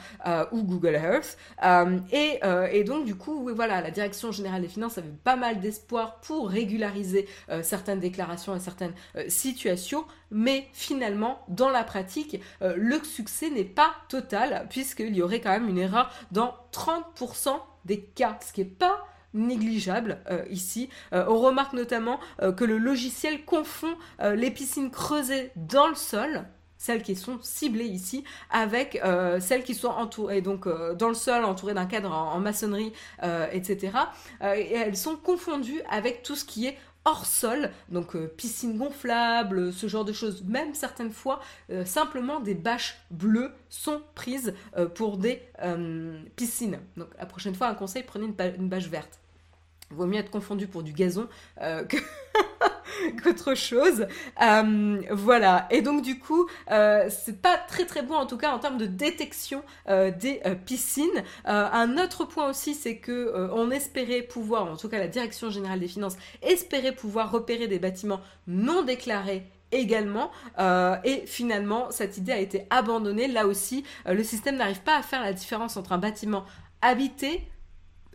[0.53, 1.37] ou Google Earth.
[2.13, 6.49] Et, donc du coup, voilà, la direction générale des finances avait pas mal d'espoir pour
[6.49, 7.27] régulariser
[7.63, 8.95] certaines déclarations et certaines
[9.27, 15.51] situations, mais finalement, dans la pratique, le succès n'est pas total puisqu'il y aurait quand
[15.51, 20.89] même une erreur dans 30% des cas, ce qui n'est pas négligeable euh, ici.
[21.13, 26.45] Euh, on remarque notamment euh, que le logiciel confond les piscines creusées dans le sol,
[26.79, 29.01] celles qui sont ciblées ici, avec
[29.41, 32.93] celles qui sont entourées, donc dans le sol, entourées d'un cadre en maçonnerie,
[33.53, 33.93] etc.
[34.57, 39.73] et elles sont confondues avec tout ce qui est hors sol, donc euh, piscine gonflable,
[39.73, 40.43] ce genre de choses.
[40.45, 41.41] Même certaines fois,
[41.71, 45.43] euh, simplement des bâches bleues sont prises euh, pour des
[46.37, 46.79] piscines.
[46.97, 49.21] Donc la prochaine fois, un conseil, prenez une bâche verte.
[49.95, 51.29] Vaut mieux être confondu pour du gazon
[51.61, 51.85] euh,
[53.23, 54.07] qu'autre chose.
[54.43, 55.67] Euh, voilà.
[55.71, 58.79] Et donc du coup, euh, c'est pas très très bon en tout cas en termes
[58.79, 61.23] de détection des piscines.
[61.45, 65.81] un autre point aussi, c'est que on espérait pouvoir, en tout cas la Direction générale
[65.81, 70.31] des finances espérait pouvoir repérer des bâtiments non déclarés également.
[71.05, 73.29] et finalement, cette idée a été abandonnée.
[73.29, 76.45] Là aussi, le système n'arrive pas à faire la différence entre un bâtiment
[76.83, 77.49] habité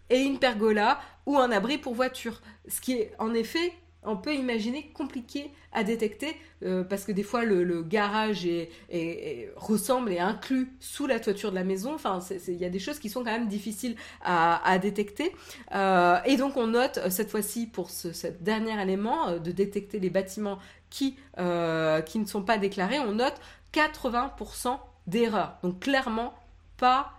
[0.10, 2.42] et une pergola ou un abri pour voiture.
[2.68, 7.24] Ce qui est en effet, on peut imaginer compliqué à détecter euh, parce que des
[7.24, 11.94] fois le, garage est, ressemble et inclus sous la toiture de la maison.
[11.94, 15.36] Enfin, il y a des choses qui sont quand même difficiles à, détecter.
[15.76, 20.10] Euh, et donc on note euh, cette fois-ci pour ce, dernier élément de détecter les
[20.10, 23.36] bâtiments qui, qui ne sont pas déclarés, on note
[23.74, 25.58] 80% d'erreurs.
[25.62, 26.34] Donc clairement
[26.78, 27.12] pas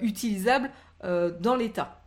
[0.00, 0.70] utilisable
[1.02, 2.00] dans l'état.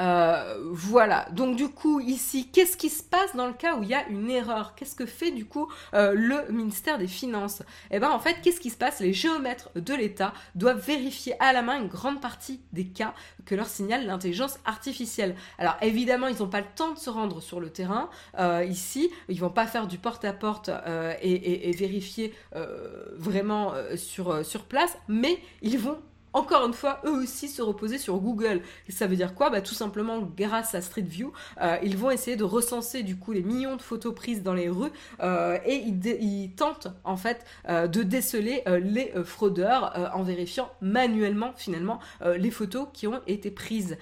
[0.00, 1.28] Euh, voilà.
[1.32, 4.06] Donc du coup ici, qu'est-ce qui se passe dans le cas où il y a
[4.08, 4.74] une erreur?
[4.74, 7.62] Qu'est-ce que fait du coup euh, le ministère des Finances?
[7.90, 9.00] Eh bien en fait, qu'est-ce qui se passe?
[9.00, 13.54] Les géomètres de l'État doivent vérifier à la main une grande partie des cas que
[13.54, 15.36] leur signale l'intelligence artificielle.
[15.58, 19.10] Alors évidemment, ils n'ont pas le temps de se rendre sur le terrain euh, ici.
[19.28, 20.70] Ils vont pas faire du porte-à-porte
[21.20, 22.34] et, et, vérifier
[23.16, 25.98] vraiment sur, sur place, mais ils vont
[26.32, 28.62] encore une fois, eux aussi se reposer sur Google.
[28.88, 29.50] ça veut dire quoi?
[29.50, 33.32] Bah, Tout simplement, grâce à Street View, euh, ils vont essayer de recenser du coup
[33.32, 37.86] les millions de photos prises dans les rues euh, et ils, tentent en fait euh,
[37.86, 43.96] de déceler les fraudeurs en vérifiant manuellement finalement les photos qui ont été prises.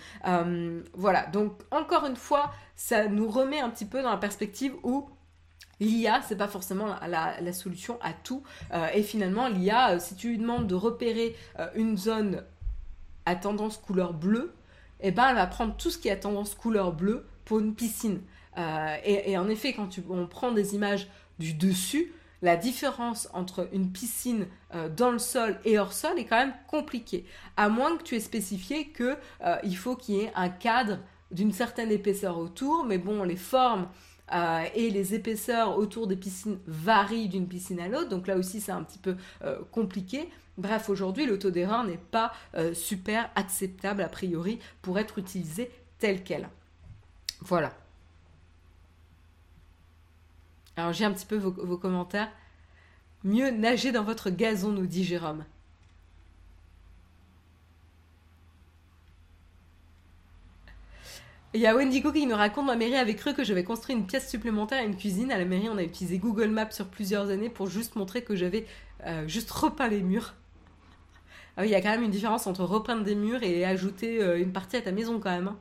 [0.95, 5.09] voilà, donc encore une fois, ça nous remet un petit peu dans la perspective où
[5.81, 8.43] l'IA, c'est pas forcément la, solution à tout.
[8.73, 12.45] Euh, et finalement, l'IA, euh, si tu lui demandes de repérer euh, une zone
[13.27, 14.53] à tendance couleur bleue,
[15.01, 18.21] eh ben, elle va prendre tout ce qui à tendance couleur bleue pour une piscine.
[19.07, 22.13] Et, en effet, quand on prend des images du dessus,
[22.43, 24.47] la différence entre une piscine
[24.97, 27.25] dans le sol et hors sol est quand même compliquée.
[27.57, 30.99] À moins que tu aies spécifié qu'il faut qu'il y ait un cadre
[31.31, 33.89] d'une certaine épaisseur autour, mais bon, les formes
[34.33, 38.61] euh, et les épaisseurs autour des piscines varient d'une piscine à l'autre, donc là aussi
[38.61, 40.29] c'est un petit peu euh, compliqué.
[40.59, 45.71] Bref, aujourd'hui, le taux d'erreur n'est pas euh, super acceptable a priori pour être utilisé
[45.99, 46.49] tel quel.
[47.41, 47.73] Voilà.
[50.77, 52.31] Alors j'ai un petit peu vos commentaires.
[53.25, 55.45] Mieux nager dans votre gazon, nous dit Jérôme.
[61.53, 64.07] Il y a Wendigo qui nous raconte ma mairie avait cru que j'avais construit une
[64.07, 65.33] pièce supplémentaire à une cuisine.
[65.33, 68.37] À la mairie, on a utilisé Google Maps sur plusieurs années pour juste montrer que
[68.37, 68.67] j'avais
[69.05, 70.35] euh, juste repeint les murs.
[71.57, 74.23] Ah oui, il y a quand même une différence entre repeindre des murs et ajouter
[74.23, 75.49] euh, une partie à ta maison quand même.
[75.49, 75.59] Hein.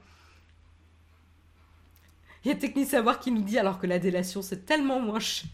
[2.46, 5.20] Il y a Technique Savoir qui nous dit alors que la délation c'est tellement moins
[5.20, 5.50] cher.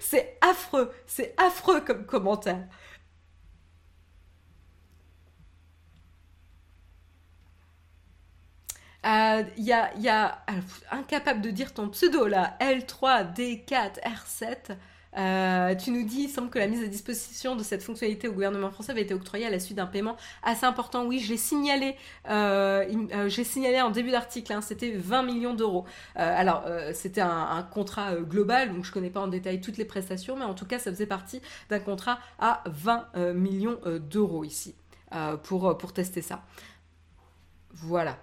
[0.00, 2.66] C'est affreux, c'est affreux comme commentaire.
[9.06, 10.38] Il euh, y, a,
[10.90, 14.76] incapable de dire ton pseudo là, L3, D4, R7.
[15.16, 18.32] Euh, tu nous dis, il semble que la mise à disposition de cette fonctionnalité au
[18.32, 21.06] gouvernement français avait été octroyée à la suite d'un paiement assez important.
[21.06, 21.94] Oui, je l'ai signalé,
[22.28, 25.84] euh, j'ai signalé en début d'article, hein, c'était 20 millions d'euros.
[26.16, 30.44] alors, c'était un, contrat global, donc je connais pas en détail toutes les prestations, mais
[30.44, 31.40] en tout cas, ça faisait partie
[31.70, 34.74] d'un contrat à 20 millions d'euros ici
[35.44, 36.42] pour tester ça.
[37.72, 38.18] Voilà.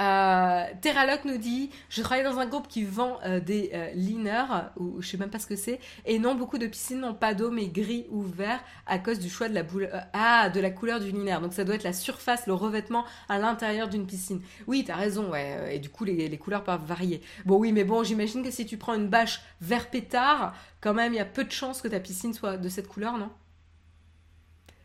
[0.00, 4.70] Euh, Terraloc nous dit Je travaille dans un groupe qui vend euh, des euh, liners,
[4.76, 7.34] ou je sais même pas ce que c'est, et non, beaucoup de piscines n'ont pas
[7.34, 10.60] d'eau, mais gris ou vert à cause du choix de la, boule, euh, ah, de
[10.60, 11.38] la couleur du liner.
[11.42, 14.40] Donc ça doit être la surface, le revêtement à l'intérieur d'une piscine.
[14.66, 17.20] Oui, t'as raison, ouais, et du coup les, les, couleurs peuvent varier.
[17.44, 21.12] Bon, oui, mais bon, j'imagine que si tu prends une bâche vert pétard, quand même,
[21.12, 23.30] il y a peu de chances que ta piscine soit de cette couleur, non?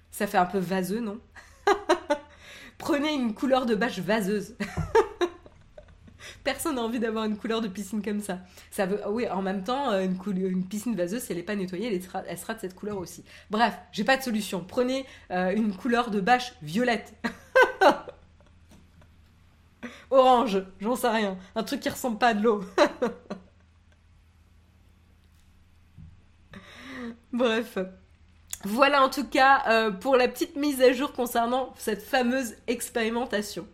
[0.10, 1.20] Ça fait un peu vaseux, non?
[2.84, 4.58] Prenez une couleur de bâche vaseuse.
[6.44, 8.40] Personne n'a envie d'avoir une couleur de piscine comme ça.
[8.72, 11.96] Ça veut, oui, en même temps, euh, une, piscine vaseuse, si elle n'est pas nettoyée,
[11.96, 13.24] elle sera, elle sera, de cette couleur aussi.
[13.50, 14.66] Bref, j'ai pas de solution.
[14.68, 17.14] Prenez euh, une couleur de bâche violette.
[20.10, 21.38] Orange, j'en sais rien.
[21.56, 22.66] Un truc qui ressemble pas à de l'eau.
[27.32, 27.78] Bref.
[28.66, 33.68] Voilà en tout cas euh, pour la petite mise à jour concernant cette fameuse expérimentation.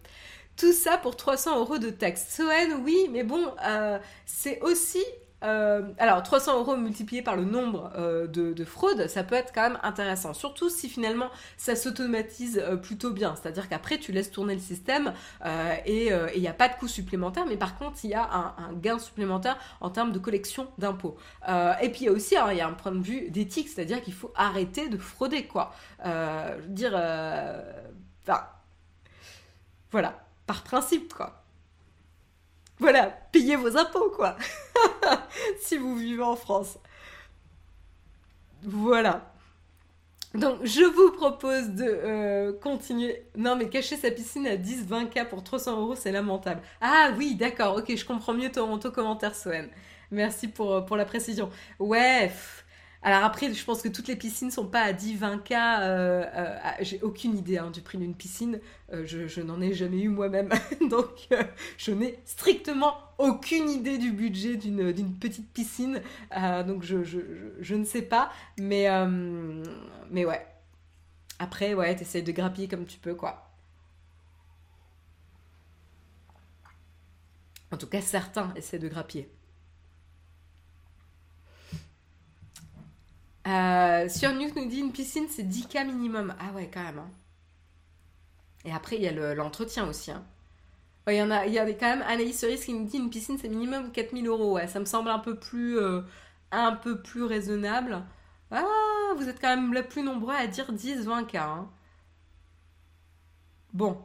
[0.58, 2.36] Tout ça pour 300 euros de taxe.
[2.36, 5.04] Soen, oui, mais bon, euh, c'est aussi
[5.44, 7.92] euh, alors, 300 euros multiplié par le nombre
[8.28, 10.34] de, fraudes, ça peut être quand même intéressant.
[10.34, 13.36] Surtout si finalement ça s'automatise plutôt bien.
[13.36, 15.14] C'est-à-dire qu'après, tu laisses tourner le système
[15.86, 18.74] et il n'y a pas de coût supplémentaire, mais par contre, il y a un,
[18.74, 21.18] gain supplémentaire en termes de collection d'impôts.
[21.82, 24.32] et puis, il y a aussi a un point de vue d'éthique, c'est-à-dire qu'il faut
[24.36, 25.74] arrêter de frauder, quoi.
[26.04, 26.94] je veux dire,
[28.24, 28.44] enfin,
[29.92, 31.44] voilà par principe, quoi.
[32.80, 34.38] Voilà, payez vos impôts, quoi.
[35.62, 36.80] si vous vivez en France.
[38.64, 39.34] Voilà.
[40.36, 43.24] Donc, je vous propose de euh, continuer.
[43.36, 46.62] Non, mais cacher sa piscine à 10-20K pour 300 euros, c'est lamentable.
[46.82, 49.68] Ah oui, d'accord, ok, je comprends mieux ton, ton commentaire, Soen.
[50.12, 51.50] Merci pour, euh, pour la précision.
[51.80, 52.32] Ouais,
[53.02, 55.54] alors après, je pense que toutes les piscines sont pas à 10-20K.
[55.54, 58.60] Euh, euh, j'ai aucune idée hein, du prix d'une piscine.
[58.92, 60.50] Euh, je, n'en ai jamais eu moi-même.
[60.90, 61.30] Donc,
[61.78, 66.02] je n'ai strictement aucune idée du budget d'une petite piscine.
[66.68, 68.32] donc, je, je, ne sais pas.
[68.58, 68.88] Mais,
[70.10, 70.46] mais ouais.
[71.40, 73.50] Après, ouais, t'essayes de grappiller comme tu peux, quoi.
[77.72, 79.30] En tout cas, certains essaient de grappiller.
[83.50, 86.36] Euh, sur News nous dit une piscine c'est 10K minimum.
[86.40, 87.00] Ah ouais, quand même.
[87.00, 87.10] Hein.
[88.66, 90.12] Et après, il y a l'entretien aussi.
[90.12, 90.24] Hein.
[91.08, 93.38] Il y en a, il y quand même Anaïs Cerise qui nous dit une piscine
[93.40, 94.54] c'est minimum 4000 euros.
[94.54, 96.02] Ouais, ça me semble un peu plus, euh,
[96.52, 98.04] un peu plus raisonnable.
[98.52, 98.66] Ah,
[99.16, 101.38] vous êtes quand même le plus nombreux à dire 10, 20K.
[101.38, 101.70] Hein.
[103.74, 103.98] Bon.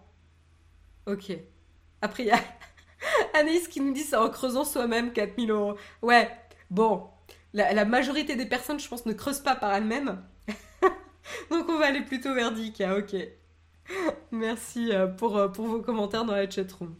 [1.07, 1.33] Ok.
[2.01, 2.41] Après, il y a
[3.35, 5.77] Anaïs qui nous dit c'est en creusant soi-même 4000 euros.
[6.03, 6.31] Ouais,
[6.71, 7.09] bon,
[7.55, 10.21] la, majorité des personnes, je pense, ne creusent pas par elles-mêmes.
[11.51, 13.17] Donc on va aller plutôt vers 10K, ok.
[14.33, 16.95] Merci euh, pour, euh, pour vos commentaires dans la chatroom.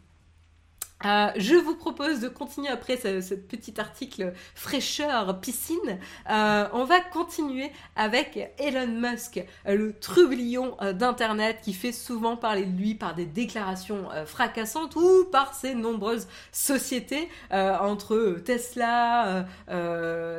[1.03, 5.99] Euh, je vous propose de continuer après ce, petit article fraîcheur piscine.
[6.29, 12.63] Euh, on va continuer avec Elon Musk, le trublion euh, d'Internet qui fait souvent parler
[12.63, 19.45] de lui par des déclarations fracassantes ou par ses nombreuses sociétés entre Tesla,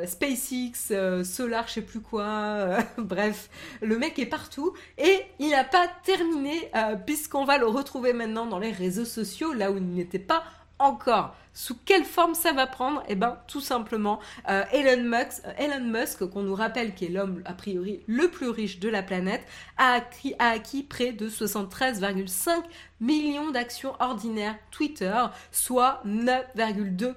[0.05, 2.77] SpaceX, Solar, je sais plus quoi.
[2.97, 3.49] bref,
[3.81, 6.71] le mec est partout et il n'a pas terminé
[7.05, 10.43] puisqu'on va le retrouver maintenant dans les réseaux sociaux là où il n'était pas
[10.79, 11.35] encore.
[11.53, 13.03] Sous quelle forme ça va prendre?
[13.07, 17.09] Eh bien, tout simplement, euh, Elon Musk, euh, Elon Musk qu'on nous rappelle qui est
[17.09, 19.41] l'homme a priori le plus riche de la planète,
[19.77, 19.99] a
[20.39, 22.63] acquis, près de 73,5
[22.99, 25.15] millions d'actions ordinaires Twitter,
[25.51, 27.15] soit 9,2%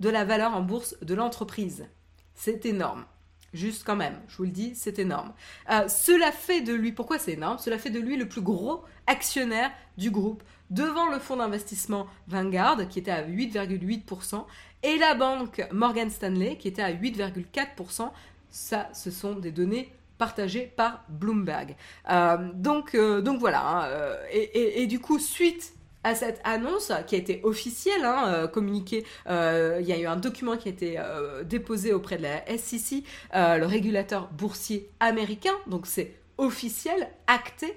[0.00, 1.86] de la valeur en bourse de l'entreprise.
[2.34, 3.04] C'est énorme.
[3.52, 5.32] Juste quand même, je vous le dis, c'est énorme.
[5.70, 7.58] Euh, cela fait de lui, pourquoi c'est énorme?
[7.58, 10.42] Cela fait de lui le plus gros actionnaire du groupe
[10.74, 14.44] devant le fonds d'investissement Vanguard qui était à 8,8%
[14.82, 18.10] et la banque Morgan Stanley qui était à 8,4%.
[18.50, 21.76] Ça, ce sont des données partagées par Bloomberg.
[22.10, 23.66] Euh, donc, euh, donc voilà.
[23.66, 29.04] Hein, euh, et, du coup, suite à cette annonce qui a été officielle, hein, communiquée,
[29.26, 30.98] il y a eu un document qui a été
[31.46, 37.76] déposé auprès de la SEC, le régulateur boursier américain, donc c'est officiel, acté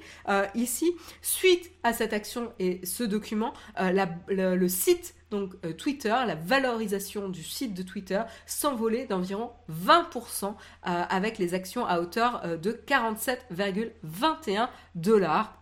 [0.55, 0.91] ici.
[1.21, 7.73] Suite à cette action et ce document, le, site donc Twitter, la valorisation du site
[7.73, 15.61] de Twitter s'envolait d'environ 20% avec les actions à hauteur de 47,21 dollars.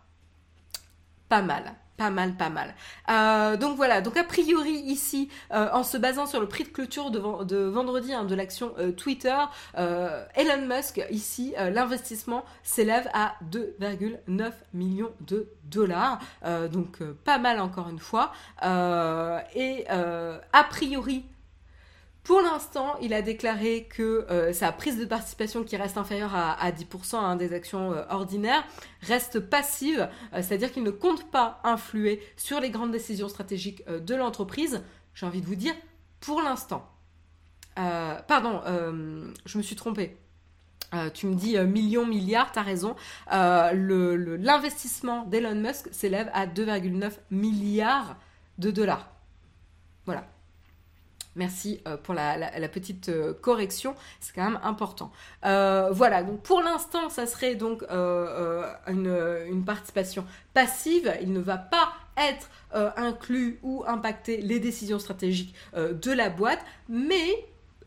[1.29, 2.75] Pas mal pas mal, pas mal.
[3.09, 6.69] Euh, donc voilà, donc a priori ici, euh, en se basant sur le prix de
[6.69, 9.35] clôture de, vendredi hein, de l'action euh, Twitter,
[9.75, 16.19] Elon Musk, ici, l'investissement s'élève à 2,9 millions de dollars.
[16.71, 18.31] donc pas mal encore une fois.
[18.61, 21.25] et a priori,
[22.25, 26.71] pour l'instant, il a déclaré que euh, sa prise de participation qui reste inférieure à,
[26.71, 28.63] 10% hein, des actions euh, ordinaires
[29.03, 34.15] reste passive, euh, c'est-à-dire qu'il ne compte pas influer sur les grandes décisions stratégiques de
[34.15, 34.81] l'entreprise.
[35.13, 35.75] J'ai envie de vous dire,
[36.19, 36.89] pour l'instant.
[37.75, 38.61] pardon,
[39.45, 40.17] je me suis trompée.
[41.13, 42.95] tu me dis millions, milliards, t'as raison.
[43.29, 48.17] L'investissement d'Elon Musk s'élève à 2,9 milliards
[48.57, 49.11] de dollars.
[50.05, 50.34] Voilà.
[51.35, 55.11] Merci euh, pour la, petite euh, correction, c'est quand même important.
[55.45, 61.13] Euh, voilà, donc pour l'instant, ça serait donc une, participation passive.
[61.21, 62.49] Il ne va pas être
[62.97, 67.45] inclus ou impacter les décisions stratégiques de la boîte, mais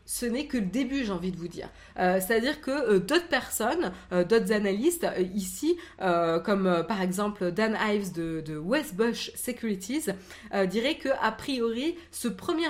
[0.09, 1.69] ce n'est que le début, j'ai envie de vous dire.
[1.99, 5.05] Euh, c'est-à-dire que euh, d'autres personnes, euh, d'autres analystes
[5.35, 10.05] ici, comme par exemple Dan Ives de, de Westbush Securities,
[10.67, 12.65] diraient que a priori, ce premier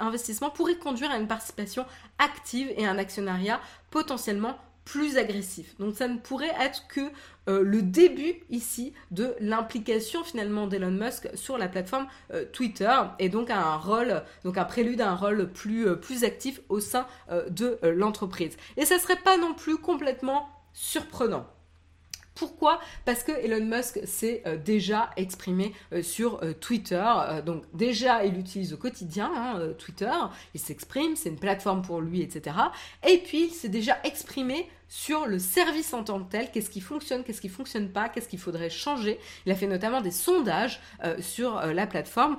[0.00, 1.84] investissement pourrait conduire à une participation
[2.18, 5.76] active et un actionnariat potentiellement plus agressif.
[5.78, 7.00] Donc ça ne pourrait être que
[7.48, 13.28] euh, le début ici de l'implication finalement d'Elon Musk sur la plateforme euh, Twitter et
[13.28, 17.06] donc un rôle, donc un prélude à un rôle plus, euh, plus actif au sein
[17.50, 18.56] de l'entreprise.
[18.76, 21.46] Et ça serait pas non plus complètement surprenant.
[22.34, 22.80] Pourquoi?
[23.04, 27.04] Parce que Elon Musk s'est euh, déjà exprimé euh, sur euh, Twitter.
[27.44, 30.12] donc déjà, il l'utilise au quotidien, hein, Twitter.
[30.54, 32.56] Il s'exprime, c'est une plateforme pour lui, etc.
[33.06, 36.82] Et puis, il s'est déjà exprimé sur le service en tant que tel, qu'est-ce qui
[36.82, 39.18] fonctionne, qu'est-ce qui fonctionne pas, qu'est-ce qu'il faudrait changer.
[39.46, 40.80] Il a fait notamment des sondages
[41.18, 42.36] sur la plateforme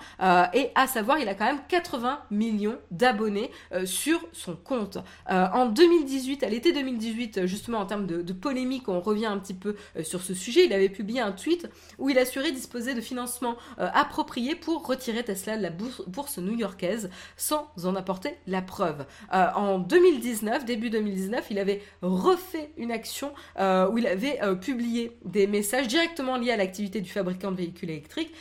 [0.53, 3.49] et à savoir, il a quand même 80 millions d'abonnés
[3.85, 4.99] sur son compte.
[5.27, 9.75] en 2018, à l'été 2018, justement en termes de, polémique, on revient un petit peu
[9.97, 10.65] euh, sur ce sujet.
[10.65, 15.23] Il avait publié un tweet où il assurait disposer de financements euh, appropriés pour retirer
[15.23, 19.05] Tesla de la bourse, new-yorkaise sans en apporter la preuve.
[19.33, 22.42] Euh, en 2019, début 2019, il avait refait
[22.77, 27.57] une action où il avait publié des messages directement liés à l'activité du fabricant de
[27.57, 28.33] véhicules électriques.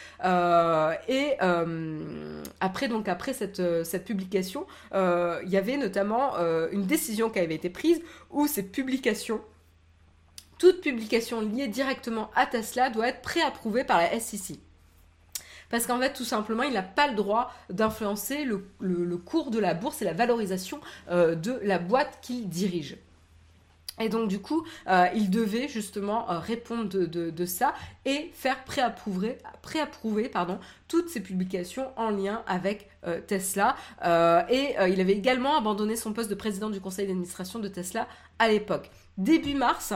[1.09, 1.37] et
[2.61, 6.37] après, donc, après cette, publication, il y avait notamment
[6.73, 9.41] une décision qui avait été prise où ces publications
[10.63, 14.61] toute publication liée directement à Tesla doit être préapprouvée par la SEC.
[15.71, 19.75] Parce qu'en fait, tout simplement, il n'a pas le droit d'influencer le, cours de la
[19.75, 20.81] bourse et la valorisation
[21.11, 22.97] euh, de la boîte qu'il dirige.
[24.01, 27.75] Et donc du coup, euh, il devait justement euh, répondre de, ça
[28.05, 32.89] et faire préapprouver, pardon, toutes ces publications en lien avec
[33.27, 33.77] Tesla.
[34.49, 38.07] et il avait également abandonné son poste de président du conseil d'administration de Tesla
[38.39, 38.91] à l'époque.
[39.19, 39.93] Début mars,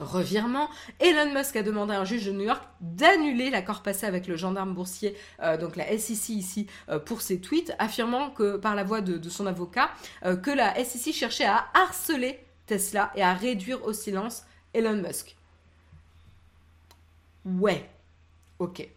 [0.00, 4.26] revirement, Elon Musk a demandé à un juge de New York d'annuler l'accord passé avec
[4.26, 8.74] le gendarme boursier, euh, donc la SEC ici, euh, pour ses tweets, affirmant que par
[8.74, 9.90] la voix de, son avocat,
[10.24, 12.40] euh, que la SEC cherchait à harceler
[12.70, 15.36] Tesla et à réduire au silence Elon Musk.
[17.44, 17.90] Ouais,
[18.60, 18.88] ok.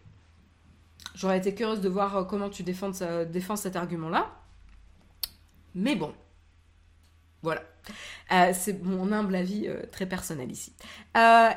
[1.16, 2.92] J'aurais été curieuse de voir comment tu défends,
[3.28, 4.30] défends cet argument-là.
[5.74, 6.14] Mais bon,
[7.42, 7.62] voilà.
[8.32, 10.72] Euh, c'est mon humble avis euh, très personnel ici.
[11.16, 11.50] Euh,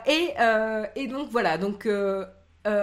[0.96, 1.88] et, donc voilà, donc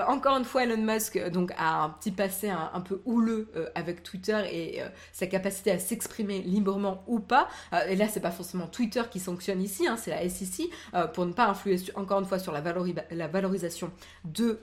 [0.08, 4.40] encore une fois, Elon Musk donc, a un petit passé un, peu houleux avec Twitter
[4.50, 4.82] et
[5.12, 7.48] sa capacité à s'exprimer librement ou pas.
[7.88, 10.70] et là, c'est pas forcément Twitter qui sanctionne ici, hein, c'est la SEC
[11.12, 13.90] pour ne pas influer encore une fois sur la, valorisation
[14.24, 14.60] de,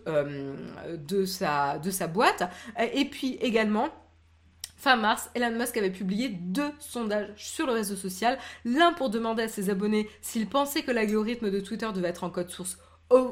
[0.97, 2.43] de, sa, de sa boîte.
[2.93, 3.89] Et puis également,
[4.82, 9.43] Fin mars, Elon Musk avait publié deux sondages sur le réseau social, l'un pour demander
[9.43, 12.80] à ses abonnés s'ils pensaient que l'algorithme de Twitter devait être en code source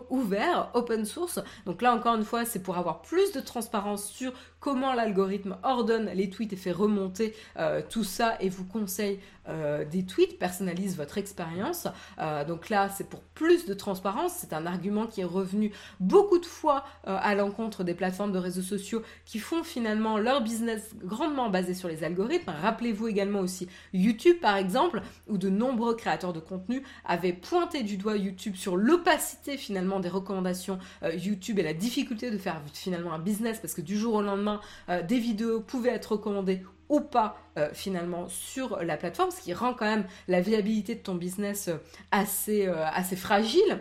[0.09, 1.39] ouvert, open source.
[1.65, 6.09] Donc là encore une fois, c'est pour avoir plus de transparence sur comment l'algorithme ordonne
[6.13, 10.95] les tweets et fait remonter euh, tout ça et vous conseille euh, des tweets, personnalise
[10.95, 11.87] votre expérience.
[12.19, 14.33] Euh, donc là, c'est pour plus de transparence.
[14.37, 18.61] C'est un argument qui est revenu beaucoup de fois à l'encontre des plateformes de réseaux
[18.61, 22.51] sociaux qui font finalement leur business grandement basé sur les algorithmes.
[22.61, 27.97] Rappelez-vous également aussi YouTube, par exemple, où de nombreux créateurs de contenu avaient pointé du
[27.97, 29.57] doigt YouTube sur l'opacité
[29.99, 30.79] des recommandations
[31.17, 34.59] YouTube et la difficulté de faire finalement un business parce que du jour au lendemain,
[34.89, 39.53] euh, des vidéos pouvaient être recommandées ou pas euh, finalement sur la plateforme, ce qui
[39.53, 41.77] rend quand même la viabilité de ton business euh,
[42.11, 43.79] assez, assez fragile.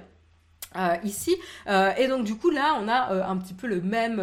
[1.03, 1.35] ici
[1.97, 4.21] et donc du coup là on a un petit peu le même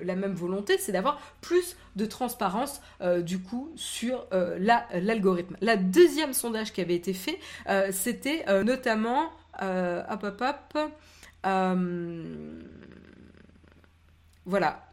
[0.00, 2.80] la même volonté c'est d'avoir plus de transparence
[3.18, 7.38] du coup sur l'algorithme la, deuxième sondage qui avait été fait
[7.90, 9.30] c'était notamment
[9.60, 10.78] hop hop hop
[14.44, 14.88] voilà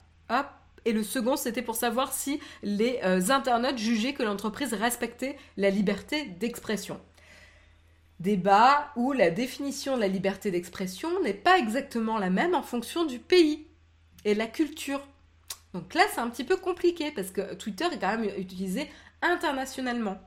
[0.86, 5.70] et le second, c'était pour savoir si les euh, internautes jugeaient que l'entreprise respectait la
[5.70, 6.99] liberté d'expression.
[8.20, 13.05] Débat où la définition de la liberté d'expression n'est pas exactement la même en fonction
[13.05, 13.68] du pays
[14.26, 15.01] et la culture.
[15.74, 18.89] Donc là, c'est un petit peu compliqué parce que Twitter est quand même utilisé
[19.22, 20.20] internationalement.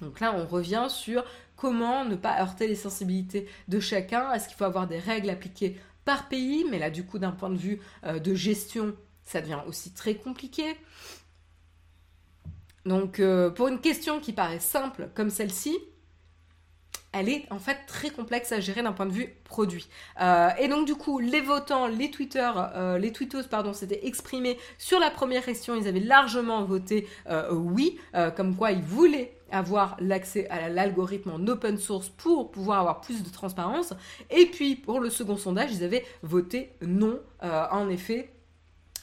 [0.00, 1.24] Donc là, on revient sur
[1.56, 4.32] comment ne pas heurter les sensibilités de chacun?
[4.32, 6.64] Est-ce qu'il faut avoir des règles appliquées par pays?
[6.70, 8.94] Mais là, du coup, d'un point de vue euh, de gestion
[9.24, 10.76] ça devient aussi très compliqué.
[12.84, 15.76] Donc euh, pour une question qui paraît simple comme celle-ci,
[17.10, 19.88] elle est en fait très complexe à gérer d'un point de vue produit.
[20.20, 25.00] Euh, et donc du coup, les votants, les tweeters, les tweetos, pardon, s'étaient exprimés sur
[25.00, 25.74] la première question.
[25.74, 27.08] Ils avaient largement voté
[27.50, 27.98] oui,
[28.36, 33.22] comme quoi ils voulaient avoir l'accès à l'algorithme en open source pour pouvoir avoir plus
[33.22, 33.92] de transparence.
[34.30, 37.20] Et puis pour le second sondage, ils avaient voté non.
[37.42, 38.30] en effet,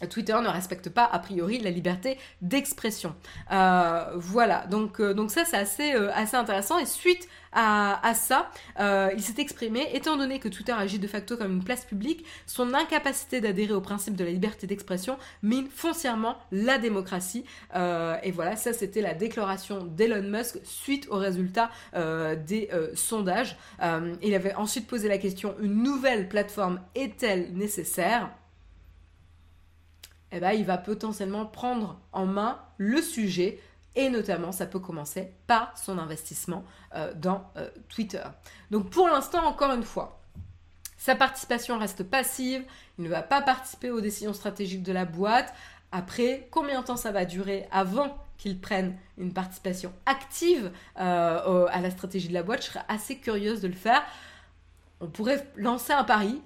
[0.07, 3.15] Twitter ne respecte pas a priori la liberté d'expression.
[3.51, 6.79] Euh, voilà, donc, euh, donc ça c'est assez, euh, assez intéressant.
[6.79, 8.49] Et suite à, ça,
[9.15, 12.73] il s'est exprimé, étant donné que Twitter agit de facto comme une place publique, son
[12.73, 17.45] incapacité d'adhérer au principe de la liberté d'expression mine foncièrement la démocratie.
[17.75, 23.55] et voilà, ça c'était la déclaration d'Elon Musk suite aux résultats des sondages.
[24.23, 28.31] il avait ensuite posé la question, une nouvelle plateforme est-elle nécessaire?
[30.35, 33.59] Eh ben, il va potentiellement prendre en main le sujet
[33.95, 36.63] et notamment ça peut commencer par son investissement
[36.95, 38.23] euh, dans euh, Twitter.
[38.71, 40.19] Donc pour l'instant, encore une fois,
[40.97, 42.63] sa participation reste passive,
[42.97, 45.53] il ne va pas participer aux décisions stratégiques de la boîte.
[45.91, 51.79] Après, combien de temps ça va durer avant qu'il prenne une participation active euh, à
[51.79, 54.01] la stratégie de la boîte Je serais assez curieuse de le faire.
[54.99, 56.41] On pourrait lancer un pari,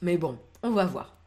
[0.00, 1.19] mais bon, on va voir.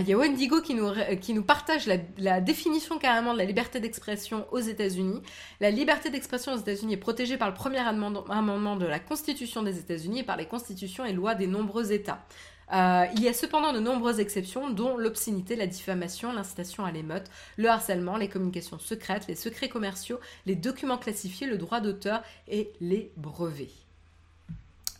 [0.00, 0.90] Il y a Wendigo qui nous,
[1.20, 1.86] qui nous partage
[2.16, 5.22] la, définition carrément de la liberté d'expression aux États-Unis.
[5.60, 9.78] La liberté d'expression aux États-Unis est protégée par le premier amendement de la Constitution des
[9.78, 12.24] États-Unis et par les constitutions et lois des nombreux États.
[12.72, 17.30] Euh, il y a cependant de nombreuses exceptions, dont l'obscénité, la diffamation, l'incitation à l'émeute,
[17.58, 22.72] le harcèlement, les communications secrètes, les secrets commerciaux, les documents classifiés, le droit d'auteur et
[22.80, 23.68] les brevets.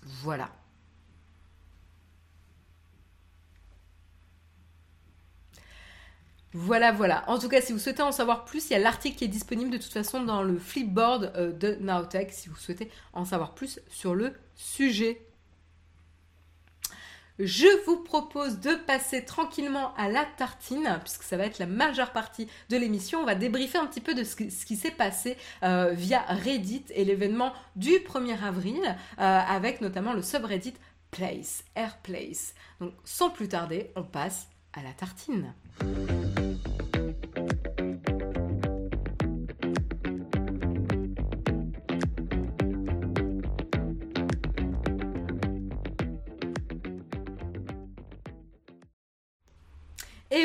[0.03, 0.51] Voilà.
[6.55, 7.24] Voilà, voilà.
[7.28, 9.28] En tout cas, si vous souhaitez en savoir plus, il y a l'article qui est
[9.28, 13.55] disponible de toute façon dans le flipboard euh, de Nowtech, si vous souhaitez en savoir
[13.55, 15.26] plus sur le sujet.
[17.38, 22.12] Je vous propose de passer tranquillement à la tartine, puisque ça va être la majeure
[22.12, 23.20] partie de l'émission.
[23.20, 27.05] On va débriefer un petit peu de ce qui, s'est passé euh, via Reddit et
[27.05, 30.74] l'événement du 1er avril, euh, avec notamment le subreddit
[31.11, 32.55] Place, Airplace.
[32.80, 35.53] Donc sans plus tarder, on passe à la tartine.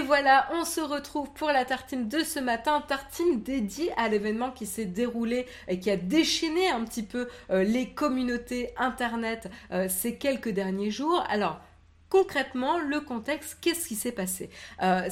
[0.07, 4.65] Voilà, on se retrouve pour la tartine de ce matin, tartine dédiée à l'événement qui
[4.65, 10.15] s'est déroulé et qui a déchaîné un petit peu euh, les communautés internet euh, ces
[10.15, 11.25] quelques derniers jours.
[11.29, 11.59] Alors,
[12.07, 14.49] concrètement, le contexte, qu'est-ce qui s'est passé?
[14.81, 15.09] Euh,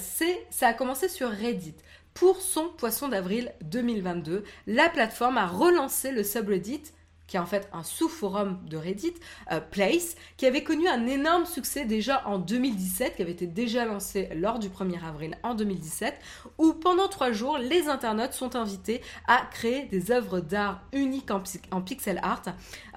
[0.50, 1.76] ça a commencé sur Reddit.
[2.14, 6.84] Pour son poisson d'avril 2022, la plateforme a relancé le subreddit
[7.28, 9.16] qui est en fait un sous-forum de Reddit,
[9.52, 13.86] euh, Place, qui avait connu un énorme succès déjà en 2017, qui avait été déjà
[13.86, 16.16] lancé lors du 1er avril en 2017,
[16.58, 21.82] où pendant trois jours, les internautes sont invités à créer des œuvres d'art uniques en,
[21.82, 22.44] pixel art.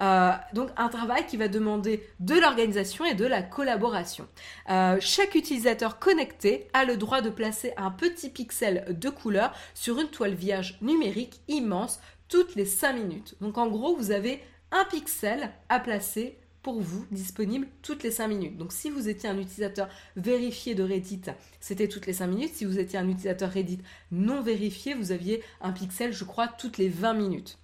[0.01, 4.27] Euh, donc un travail qui va demander de l'organisation et de la collaboration.
[4.69, 9.99] Euh, chaque utilisateur connecté a le droit de placer un petit pixel de couleur sur
[9.99, 11.99] une toile vierge numérique immense
[12.29, 13.35] toutes les 5 minutes.
[13.41, 18.27] Donc en gros, vous avez un pixel à placer pour vous disponible toutes les 5
[18.27, 18.57] minutes.
[18.57, 21.21] Donc si vous étiez un utilisateur vérifié de Reddit,
[21.59, 22.53] c'était toutes les 5 minutes.
[22.53, 23.79] Si vous étiez un utilisateur Reddit
[24.11, 27.57] non vérifié, vous aviez un pixel, je crois, toutes les 20 minutes.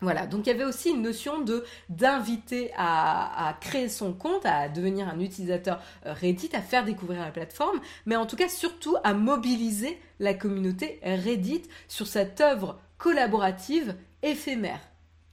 [0.00, 1.44] Voilà, donc il y avait aussi une notion
[1.88, 7.32] d'inviter à, créer son compte, à devenir un utilisateur euh, Reddit, à faire découvrir la
[7.32, 13.96] plateforme, mais en tout cas surtout à mobiliser la communauté Reddit sur cette œuvre collaborative
[14.22, 14.80] éphémère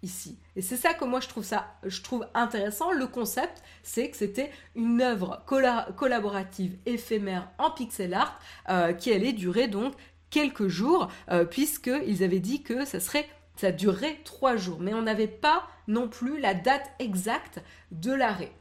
[0.01, 0.37] ici.
[0.55, 1.99] Et c'est ça que moi je trouve ça, je
[2.33, 2.91] intéressant.
[2.91, 8.39] Le concept, c'est que c'était une œuvre collaborative éphémère en pixel art
[8.69, 9.93] euh, qui allait durer donc
[10.29, 15.03] quelques jours, euh, puisqu'ils avaient dit que ça serait ça durerait trois jours, mais on
[15.03, 17.61] n'avait pas non plus la date exacte
[17.91, 18.51] de l'arrêt.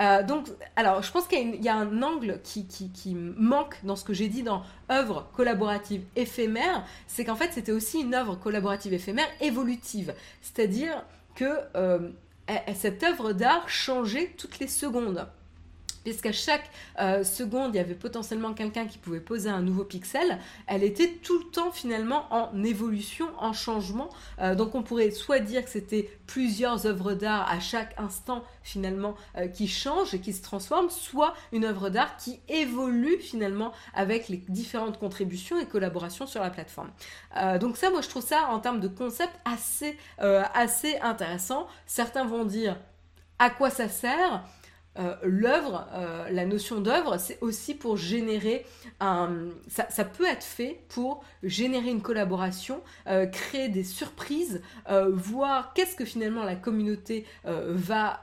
[0.00, 2.66] Euh, donc, alors, je pense qu'il y, a un angle qui,
[3.14, 8.00] manque dans ce que j'ai dit dans œuvre collaborative éphémère, c'est qu'en fait, c'était aussi
[8.00, 10.14] une œuvre collaborative éphémère évolutive.
[10.40, 11.04] C'est-à-dire
[11.34, 12.10] que euh,
[12.74, 15.26] cette œuvre d'art changeait toutes les secondes
[16.02, 20.38] puisqu'à chaque euh, seconde, il y avait potentiellement quelqu'un qui pouvait poser un nouveau pixel,
[20.66, 24.10] elle était tout le temps finalement en évolution, en changement.
[24.40, 29.14] Euh, donc on pourrait soit dire que c'était plusieurs œuvres d'art à chaque instant finalement
[29.36, 34.28] euh, qui changent et qui se transforment, soit une œuvre d'art qui évolue finalement avec
[34.28, 36.90] les différentes contributions et collaborations sur la plateforme.
[37.60, 41.66] donc ça, moi je trouve ça en termes de concept assez, assez intéressant.
[41.86, 42.76] Certains vont dire
[43.38, 44.44] à quoi ça sert?
[44.98, 48.66] Euh, l'œuvre, euh, la notion d'œuvre, c'est aussi pour générer
[49.00, 49.48] un...
[49.68, 54.60] Ça, peut être fait pour générer une collaboration, euh, créer des surprises,
[55.12, 58.20] voir qu'est-ce que finalement la communauté va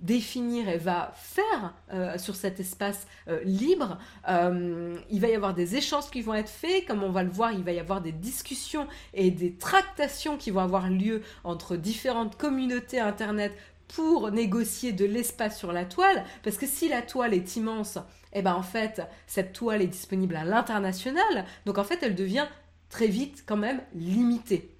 [0.00, 1.74] définir et va faire
[2.18, 3.06] sur cet espace
[3.44, 3.98] libre.
[4.26, 7.52] il va y avoir des échanges qui vont être faits, comme on va le voir,
[7.52, 12.36] il va y avoir des discussions et des tractations qui vont avoir lieu entre différentes
[12.36, 13.52] communautés Internet
[13.88, 17.98] pour négocier de l'espace sur la toile, parce que si la toile est immense,
[18.32, 22.46] eh ben en fait, cette toile est disponible à l'international, donc en fait, elle devient
[22.90, 24.74] très vite quand même limitée.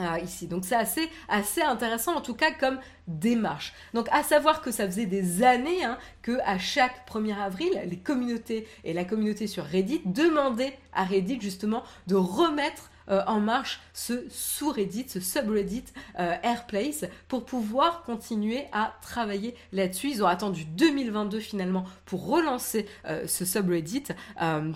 [0.00, 0.46] Euh, ici.
[0.46, 3.74] Donc c'est assez, assez intéressant en tout cas comme démarche.
[3.92, 8.66] Donc à savoir que ça faisait des années hein, que chaque 1er avril, les communautés
[8.84, 14.24] et la communauté sur Reddit demandaient à Reddit justement de remettre euh, en marche ce
[14.28, 15.84] sous-Reddit, ce subreddit
[16.18, 20.10] euh, Airplace pour pouvoir continuer à travailler là-dessus.
[20.10, 24.04] Ils ont attendu 2022 finalement pour relancer euh, ce subreddit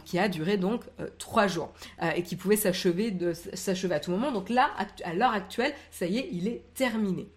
[0.04, 0.82] qui a duré donc
[1.18, 1.72] trois jours
[2.14, 3.16] et qui pouvait s'achever
[3.52, 4.32] s'achever à tout moment.
[4.32, 4.70] Donc là,
[5.04, 7.28] à l'heure actuelle, ça y est, il est terminé.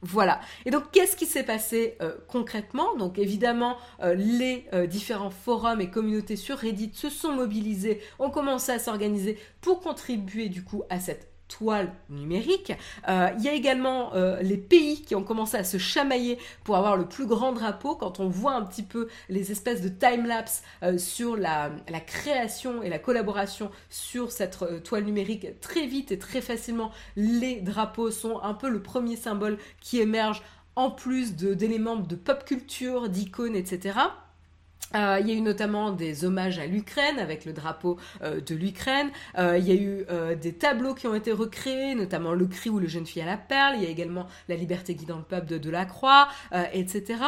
[0.00, 0.40] Voilà.
[0.64, 2.96] Et donc, qu'est-ce qui s'est passé euh, concrètement?
[2.96, 8.30] Donc, évidemment, euh, les euh, différents forums et communautés sur Reddit se sont mobilisés, ont
[8.30, 12.72] commencé à s'organiser pour contribuer du coup à cette toile numérique.
[13.08, 16.76] Euh, il y a également euh, les pays qui ont commencé à se chamailler pour
[16.76, 17.96] avoir le plus grand drapeau.
[17.96, 22.82] Quand on voit un petit peu les espèces de time-lapse euh, sur la, la, création
[22.82, 28.40] et la collaboration sur cette toile numérique, très vite et très facilement, les drapeaux sont
[28.42, 30.42] un peu le premier symbole qui émerge
[30.76, 33.98] en plus d'éléments de pop culture, d'icônes, etc.
[34.94, 38.54] Euh, il y a eu notamment des hommages à l'Ukraine avec le drapeau euh, de
[38.54, 39.10] l'Ukraine.
[39.38, 40.06] Euh, il y a eu
[40.40, 43.36] des tableaux qui ont été recréés, notamment le cri ou le jeune fille à la
[43.36, 43.76] perle.
[43.76, 46.28] Il y a également la liberté guidant le peuple de Delacroix,
[46.72, 47.20] etc.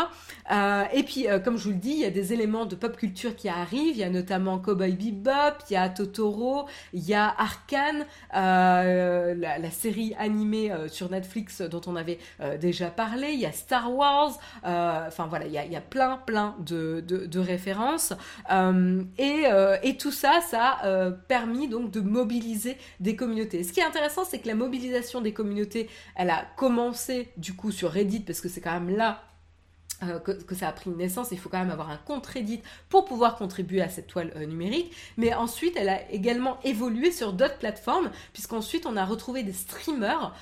[0.92, 3.36] et puis, comme je vous le dis, il y a des éléments de pop culture
[3.36, 3.96] qui arrivent.
[3.96, 9.70] Il y a notamment Cowboy Bebop, il y a Totoro, il y a Arkane, la,
[9.70, 12.18] série animée sur Netflix dont on avait
[12.61, 13.32] déjà parlé.
[13.32, 14.38] Il y a Star Wars.
[14.62, 17.01] Enfin voilà, il y a, plein, plein de
[17.43, 18.12] référence.
[18.51, 23.62] Euh, euh, et, tout ça, ça a euh, permis donc de mobiliser des communautés.
[23.64, 27.72] Ce qui est intéressant, c'est que la mobilisation des communautés, elle a commencé du coup
[27.72, 29.22] sur Reddit, parce que c'est quand même là
[30.24, 33.36] que, ça a pris naissance, il faut quand même avoir un compte Reddit pour pouvoir
[33.36, 34.97] contribuer à cette toile numérique.
[35.18, 40.34] Mais ensuite, elle a également évolué sur d'autres plateformes, puisqu'ensuite on a retrouvé des streamers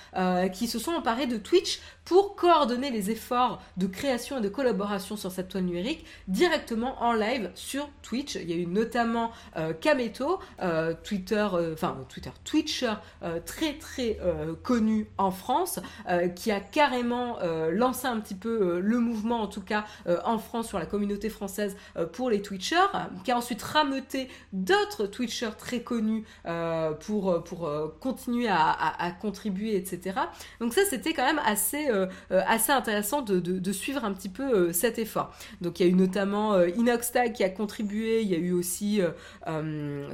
[0.52, 5.14] qui se sont emparés de Twitch pour coordonner les efforts de création et de collaboration
[5.18, 8.36] sur cette toile numérique directement en live sur Twitch.
[8.36, 12.94] Il y a eu notamment euh, Kameto, euh, Twitter, euh, enfin Twitter, Twitcher
[13.44, 14.18] très très
[14.62, 15.80] connu en France,
[16.34, 17.38] qui a carrément
[17.70, 19.84] lancé un petit peu le mouvement, en tout cas
[20.24, 21.76] en France, sur la communauté française
[22.12, 22.76] pour les Twitchers,
[23.24, 26.24] qui a ensuite rameuté d'autres Twitchers très connus
[27.00, 30.20] pour, pour continuer à, contribuer, etc.
[30.60, 31.97] Donc ça, c'était quand même assez euh, euh,
[32.30, 35.32] assez intéressant de, suivre un petit peu euh, cet effort.
[35.60, 39.00] Donc il y a eu notamment Inoxtag qui a contribué, il y a eu aussi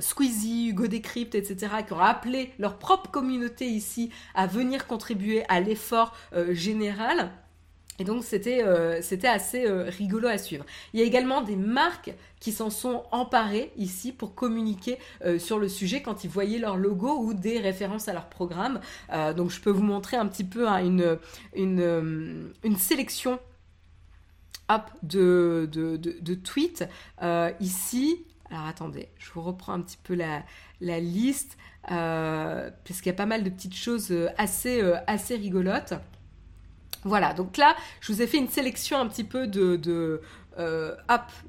[0.01, 1.73] Squeezie, Hugo Decrypt, etc.
[1.87, 6.15] qui ont appelé leur propre communauté ici à venir contribuer à l'effort
[6.51, 7.31] général.
[7.99, 8.65] Et donc c'était
[9.03, 10.65] c'était assez rigolo à suivre.
[10.93, 14.99] Il y a également des marques qui s'en sont emparées ici pour communiquer
[15.39, 18.81] sur le sujet quand ils voyaient leur logo ou des références à leur programme.
[19.37, 21.19] donc je peux vous montrer un petit peu hein, une,
[21.55, 23.39] une, sélection
[25.03, 26.85] de, de, de, tweets
[27.61, 28.25] ici.
[28.51, 30.43] Alors attendez, je vous reprends un petit peu la,
[30.81, 31.57] la liste,
[31.91, 35.95] euh, parce qu'il y a pas mal de petites choses assez, assez rigolotes.
[37.05, 40.23] Voilà, donc là, je vous ai fait une sélection un petit peu de, de,
[40.59, 40.95] euh,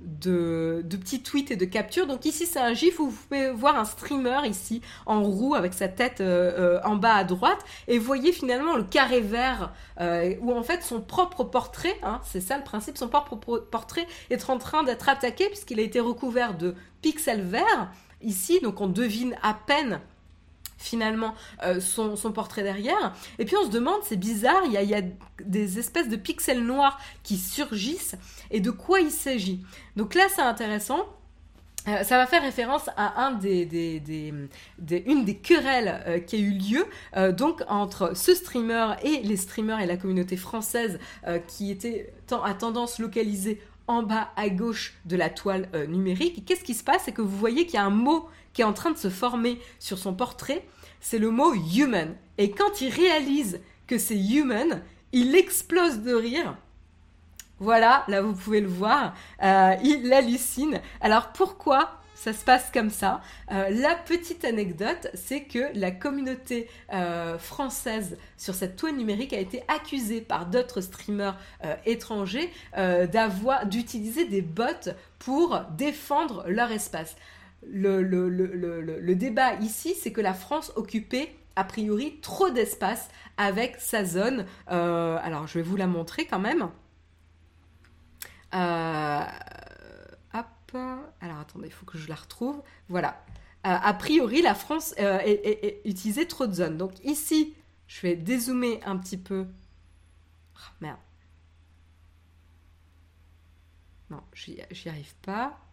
[0.01, 2.07] de, petits tweets et de captures.
[2.07, 5.73] Donc ici, c'est un gif où vous pouvez voir un streamer ici en roue avec
[5.73, 7.59] sa tête euh, euh, en bas à droite.
[7.87, 9.73] Et vous voyez finalement le carré vert
[10.41, 14.49] où en fait son propre portrait, hein, c'est ça le principe, son propre portrait est
[14.49, 17.91] en train d'être attaqué puisqu'il a été recouvert de pixels verts
[18.21, 18.59] ici.
[18.61, 19.99] Donc on devine à peine
[20.77, 23.13] finalement euh, son, portrait derrière.
[23.39, 25.01] Et puis on se demande, c'est bizarre, il y, a,
[25.43, 28.15] des espèces de pixels noirs qui surgissent
[28.51, 29.65] et de quoi il s'agit?
[29.95, 31.05] Donc là c'est intéressant.
[31.87, 33.37] Euh, ça va faire référence à une
[35.25, 36.85] des querelles euh, qui a eu lieu
[37.33, 40.99] donc entre ce streamer et les streamers et la communauté française
[41.47, 46.43] qui était à tendance localisée en bas à gauche de la toile numérique.
[46.45, 47.03] Qu'est-ce qui se passe?
[47.05, 49.11] C'est que vous voyez qu'il y a un mot qui est en train de se
[49.11, 50.65] former sur son portrait
[51.05, 52.15] c'est le mot human.
[52.39, 54.81] Et quand il réalise que c'est human,
[55.11, 56.57] il explose de rire.
[57.59, 60.81] Voilà, là vous pouvez le voir, euh, il hallucine.
[61.01, 63.21] Alors pourquoi ça se passe comme ça?
[63.51, 69.39] Euh, La petite anecdote, c'est que la communauté euh, française sur cette toile numérique a
[69.39, 71.37] été accusée par d'autres streamers
[71.85, 72.51] étrangers
[73.65, 74.89] d'utiliser des bots
[75.19, 77.15] pour défendre leur espace
[77.71, 84.45] le, débat ici, c'est que la France occupait a priori trop d'espace avec sa zone.
[84.71, 86.69] Euh, alors, je vais vous la montrer quand même.
[88.53, 89.25] Euh,
[90.33, 90.77] hop.
[91.21, 92.61] Alors, attendez, il faut que je la retrouve.
[92.89, 93.23] Voilà.
[93.65, 94.93] Euh, a priori, la France
[95.85, 96.77] utilisait trop de zones.
[96.77, 97.55] Donc, ici,
[97.87, 99.47] je vais dézoomer un petit peu.
[100.55, 100.99] Oh, merde.
[104.09, 105.64] Non, j'y arrive pas.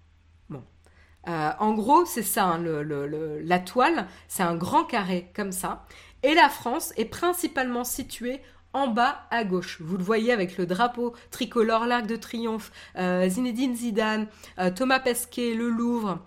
[1.28, 5.84] Euh, en gros, c'est ça, hein, la toile, c'est un grand carré comme ça.
[6.22, 8.40] Et la France est principalement située
[8.72, 9.78] en bas à gauche.
[9.80, 14.26] Vous le voyez avec le drapeau tricolore, l'arc de triomphe, euh, Zinedine Zidane,
[14.58, 16.18] euh, Thomas Pesquet, le Louvre.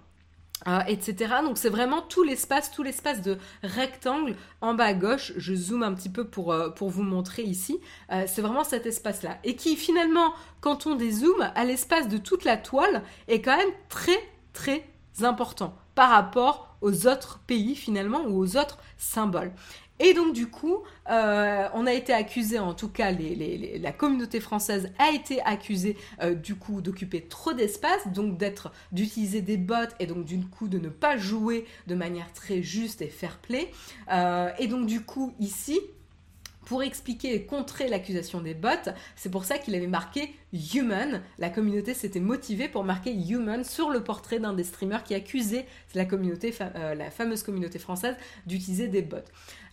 [0.88, 1.36] etc.
[1.44, 5.34] Donc c'est vraiment tout l'espace, tout l'espace de rectangle en bas à gauche.
[5.36, 7.80] Je zoome un petit peu pour, pour vous montrer ici.
[8.10, 9.38] c'est vraiment cet espace-là.
[9.44, 13.74] Et qui finalement, quand on dézoome, à l'espace de toute la toile, est quand même
[13.90, 14.18] très
[14.56, 14.88] très
[15.22, 19.52] important par rapport aux autres pays finalement ou aux autres symboles.
[20.00, 20.80] Et donc du coup,
[21.10, 26.34] euh, on a été accusé, en tout cas la communauté française a été accusée euh,
[26.34, 30.80] du coup d'occuper trop d'espace, donc d'être d'utiliser des bots et donc du coup de
[30.80, 33.72] ne pas jouer de manière très juste et fair play.
[34.12, 35.80] Euh, et donc du coup ici,
[36.66, 38.70] pour expliquer et contrer l'accusation des bots.
[39.16, 40.34] C'est pour ça qu'il avait marqué
[40.74, 41.22] Human.
[41.38, 45.66] La communauté s'était motivée pour marquer Human sur le portrait d'un des streamers qui accusait
[45.94, 49.18] la communauté, euh, la fameuse communauté française d'utiliser des bots.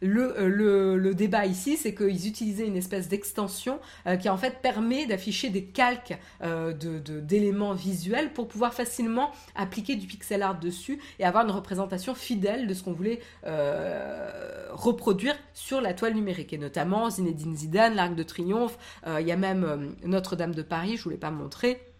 [0.02, 4.60] Euh, le, le, débat ici, c'est qu'ils utilisaient une espèce d'extension euh, qui en fait
[4.60, 10.98] permet d'afficher des calques euh, d'éléments visuels pour pouvoir facilement appliquer du pixel art dessus
[11.18, 13.20] et avoir une représentation fidèle de ce qu'on voulait
[14.70, 16.52] reproduire sur la toile numérique.
[16.52, 21.00] Et notamment Zinedine Zidane, l'Arc de Triomphe, il y a même Notre-Dame de Paris, je
[21.00, 21.91] ne vous l'ai pas montré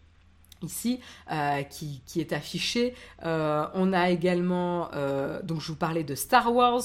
[0.62, 1.00] ici
[1.30, 2.94] euh, qui, est affiché.
[3.24, 6.82] Euh, on a également, euh, donc je vous parlais de Star Wars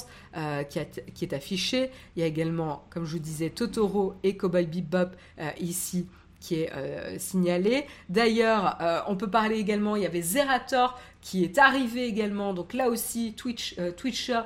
[0.70, 0.80] qui,
[1.14, 1.90] qui, est affiché.
[2.16, 5.16] Il y a également, comme je vous disais, Totoro et Cowboy Bebop
[5.60, 6.08] ici
[6.40, 7.86] qui est signalé.
[8.10, 12.54] D'ailleurs, on peut parler également, il y avait Zerator qui est arrivé également.
[12.54, 14.42] Donc là aussi, Twitch, Twitcher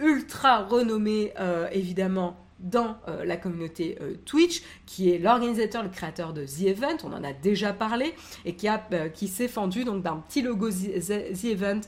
[0.00, 1.32] ultra renommé
[1.70, 7.24] évidemment dans la communauté Twitch, qui est l'organisateur, le créateur de The Event, on en
[7.24, 11.80] a déjà parlé, et qui, a, qui s'est fendu donc d'un petit logo The, Event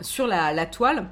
[0.00, 1.06] sur la toile.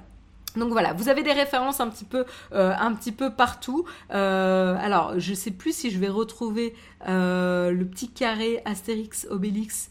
[0.56, 3.84] Donc voilà, vous avez des références un petit peu, euh, un petit peu partout.
[4.12, 6.74] Euh, alors, je sais plus si je vais retrouver
[7.08, 9.90] euh, le petit carré Astérix, Obélix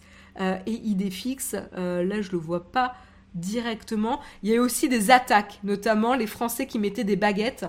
[0.67, 1.53] et Idéfix.
[1.53, 2.93] là, je le vois pas
[3.33, 4.19] directement.
[4.43, 7.65] Il y a aussi des attaques, notamment les Français qui mettaient des baguettes.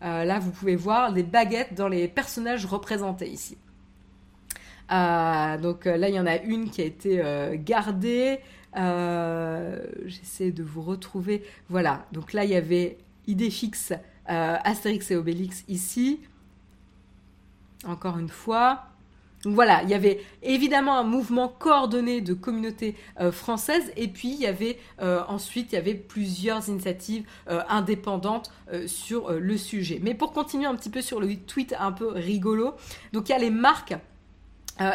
[0.00, 3.58] Là, vous pouvez voir des baguettes dans les personnages représentés ici.
[4.88, 7.22] donc là, il y en a une qui a été
[7.64, 8.40] gardée.
[8.76, 11.44] Euh, j'essaie de vous retrouver.
[11.68, 13.92] Voilà, donc là il y avait idée fixe
[14.30, 16.20] euh, Astérix et Obélix ici.
[17.86, 18.84] Encore une fois.
[19.44, 24.28] Donc voilà, il y avait évidemment un mouvement coordonné de communautés euh, françaises et puis
[24.28, 24.78] il y avait
[25.28, 28.52] ensuite y avait plusieurs initiatives indépendantes
[28.86, 29.98] sur le sujet.
[30.02, 32.74] Mais pour continuer un petit peu sur le tweet un peu rigolo,
[33.12, 33.94] donc il y a les marques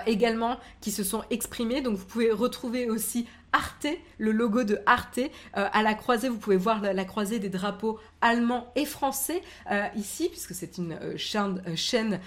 [0.06, 1.82] également qui se sont exprimées.
[1.82, 3.88] Donc vous pouvez retrouver aussi Arte,
[4.18, 5.20] le logo de Arte.
[5.20, 9.41] Euh, à la croisée, vous pouvez voir la, croisée des drapeaux allemands et français
[9.72, 12.20] euh, ici, puisque c'est une euh, chaîne,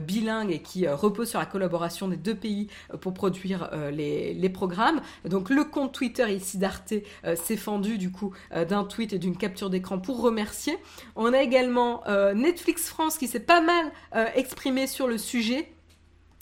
[0.00, 2.66] bilingue et qui repose sur la collaboration des deux pays
[3.00, 5.00] pour produire les, programmes.
[5.24, 6.94] Donc le compte Twitter ici d'Arte
[7.34, 10.76] s'est fendu du coup d'un tweet et d'une capture d'écran pour remercier.
[11.16, 12.02] On a également
[12.34, 13.92] Netflix France qui s'est pas mal
[14.34, 15.72] exprimé sur le sujet.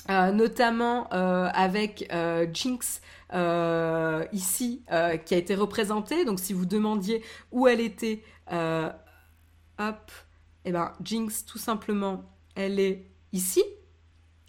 [0.09, 2.12] Notamment avec
[2.53, 3.01] Jinx
[3.32, 6.24] euh, ici euh, qui a été représentée.
[6.24, 7.22] Donc si vous demandiez
[7.53, 8.90] où elle était, euh,
[9.78, 10.11] hop,
[10.64, 12.24] et eh ben Jinx tout simplement,
[12.57, 13.62] elle est ici.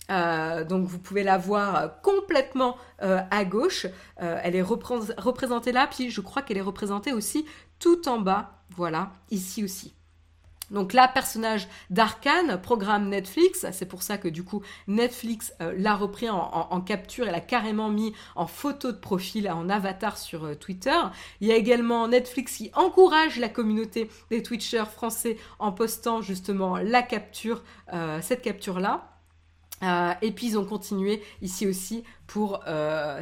[0.09, 3.85] donc vous pouvez la voir complètement à gauche.
[4.17, 7.45] elle est représentée là, puis je crois qu'elle est représentée aussi
[7.79, 8.63] tout en bas.
[8.75, 9.93] Voilà, ici aussi.
[10.71, 15.95] Donc là, personnage d'Arkane, programme Netflix, c'est pour ça que du coup Netflix euh, l'a
[15.95, 20.55] repris en, capture et l'a carrément mis en photo de profil, en avatar sur euh,
[20.55, 20.97] Twitter.
[21.41, 26.77] Il y a également Netflix qui encourage la communauté des Twitchers français en postant justement
[26.77, 27.63] la capture,
[27.93, 29.09] euh, cette capture-là.
[30.21, 32.63] et puis ils ont continué ici aussi pour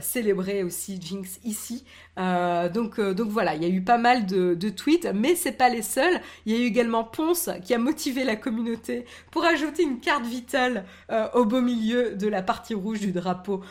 [0.01, 1.84] célébrer aussi Jinx ici
[2.20, 5.53] euh, donc, euh, donc voilà, il y a eu pas mal de, tweets, mais c'est
[5.53, 6.20] pas les seuls.
[6.45, 10.26] Il y a eu également Ponce qui a motivé la communauté pour ajouter une carte
[10.26, 13.62] vitale euh, au beau milieu de la partie rouge du drapeau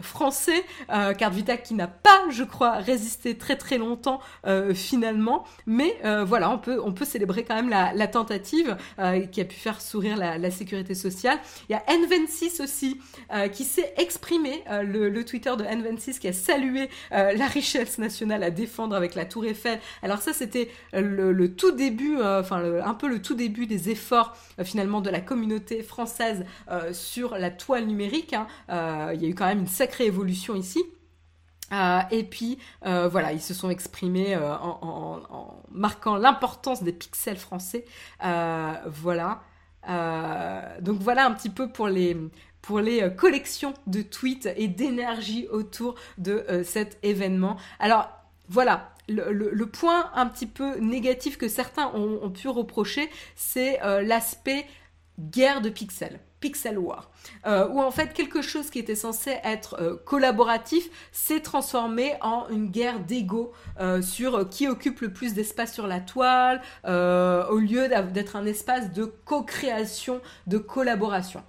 [0.00, 0.64] français.
[0.88, 4.20] carte vitale qui n'a pas, je crois, résisté très très longtemps
[4.74, 5.44] finalement.
[5.66, 8.76] Mais voilà, on peut, on peut célébrer quand même la, tentative
[9.32, 11.38] qui a pu faire sourire la, sécurité sociale.
[11.68, 13.00] Il y a N26 aussi
[13.52, 18.50] qui s'est exprimé, le, le, Twitter de N26 qui a salué la richesse nationale à
[18.50, 19.78] défendre avec la Tour Eiffel.
[20.02, 24.36] Alors ça, c'était le, tout début, euh, enfin un peu le tout début des efforts
[24.58, 28.34] euh, finalement de la communauté française euh, sur la toile numérique.
[28.34, 28.46] Hein.
[29.14, 30.82] il y a eu quand même une sacrée évolution ici.
[32.10, 37.84] et puis voilà, ils se sont exprimés en, marquant l'importance des pixels français.
[38.20, 39.42] voilà.
[40.80, 42.16] donc voilà un petit peu pour les,
[42.68, 47.56] pour les euh, collections de tweets et d'énergie autour de euh, cet événement.
[47.80, 48.10] Alors
[48.50, 54.66] voilà, le, point un petit peu négatif que certains ont, pu reprocher, c'est euh, l'aspect
[55.18, 56.20] guerre de pixels.
[56.40, 57.10] Pixel War,
[57.46, 63.00] où en fait quelque chose qui était censé être collaboratif s'est transformé en une guerre
[63.00, 63.52] d'ego
[64.02, 69.04] sur qui occupe le plus d'espace sur la toile, au lieu d'être un espace de
[69.24, 71.42] co-création, de collaboration.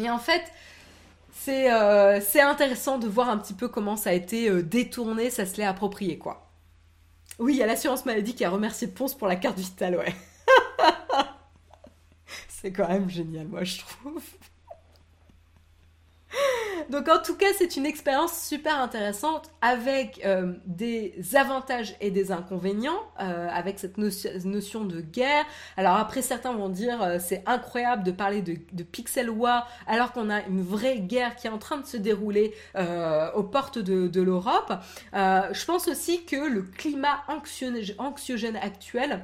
[0.00, 0.42] Et en fait,
[1.48, 5.46] euh, c'est intéressant de voir un petit peu comment ça a été euh, détourné, ça
[5.46, 6.50] se l'est approprié, quoi.
[7.38, 10.14] Oui, il y a l'assurance maladie qui a remercié Ponce pour la carte vitale, ouais.
[12.48, 14.22] c'est quand même génial, moi, je trouve.
[16.90, 22.32] Donc en tout cas, c'est une expérience super intéressante avec euh, des avantages et des
[22.32, 25.44] inconvénients, euh, avec cette notion de guerre.
[25.76, 30.30] Alors après, certains vont dire euh, c'est incroyable de parler de, pixel war alors qu'on
[30.30, 32.54] a une vraie guerre qui est en train de se dérouler
[33.34, 34.72] aux portes de, de l'Europe.
[35.12, 37.24] je pense aussi que le climat
[37.98, 39.20] anxiogène actuel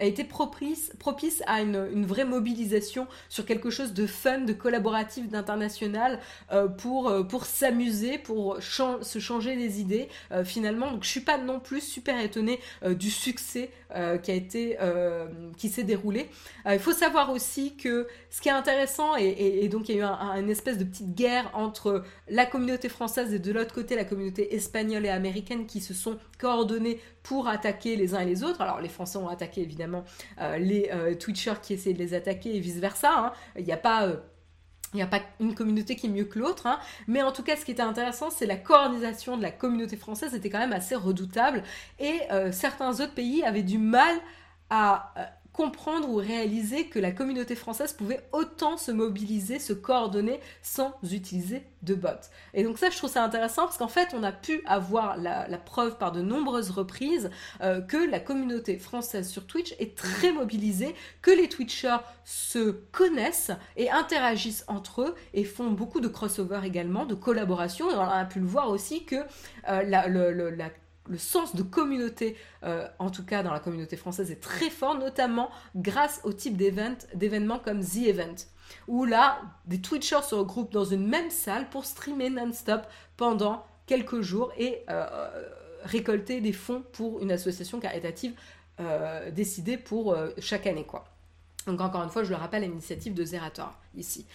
[0.00, 5.28] a été propice, propice à une, vraie mobilisation sur quelque chose de fun, de collaboratif,
[5.28, 6.20] d'international
[6.52, 10.90] euh, pour, euh, pour s'amuser, pour se changer les idées euh, finalement.
[10.90, 13.70] Donc je suis pas non plus super étonnée du succès
[14.22, 14.76] qui a été
[15.56, 16.28] qui s'est déroulé.
[16.70, 20.40] il faut savoir aussi que ce qui est intéressant et, donc il y a eu
[20.40, 24.54] une espèce de petite guerre entre la communauté française et de l'autre côté la communauté
[24.54, 28.60] espagnole et américaine qui se sont coordonnées pour attaquer les uns et les autres.
[28.60, 30.04] Alors les Français ont attaqué évidemment évidemment
[30.58, 33.12] les Twitchers qui essayaient de les attaquer et vice-versa.
[33.14, 33.32] Hein.
[33.58, 34.08] Il n'y a pas
[34.92, 36.78] il n'y a pas une communauté qui est mieux que l'autre, hein.
[37.06, 40.34] mais en tout cas, ce qui était intéressant, c'est la coordination de la communauté française
[40.34, 41.62] était quand même assez redoutable,
[41.98, 44.16] et euh, certains autres pays avaient du mal
[44.70, 45.24] à euh,
[45.56, 51.62] comprendre ou réaliser que la communauté française pouvait autant se mobiliser, se coordonner sans utiliser
[51.82, 52.10] de bots.
[52.52, 55.46] Et donc ça, je trouve ça intéressant parce qu'en fait, on a pu avoir la,
[55.64, 57.30] preuve par de nombreuses reprises
[57.62, 63.52] euh, que la communauté française sur Twitch est très mobilisée, que les Twitchers se connaissent
[63.76, 67.90] et interagissent entre eux et font beaucoup de crossover également, de collaboration.
[67.90, 70.70] Et on a pu le voir aussi que euh, la, la
[71.08, 74.98] le sens de communauté, euh, en tout cas dans la communauté française, est très fort,
[74.98, 78.36] notamment grâce au type d'événements comme The Event,
[78.88, 82.82] où là, des Twitchers se regroupent dans une même salle pour streamer non-stop
[83.16, 85.28] pendant quelques jours et euh,
[85.84, 88.34] récolter des fonds pour une association caritative
[88.80, 90.86] euh, décidée pour chaque année.
[91.66, 94.26] Donc encore une fois, je le rappelle, l'initiative de Zerator ici.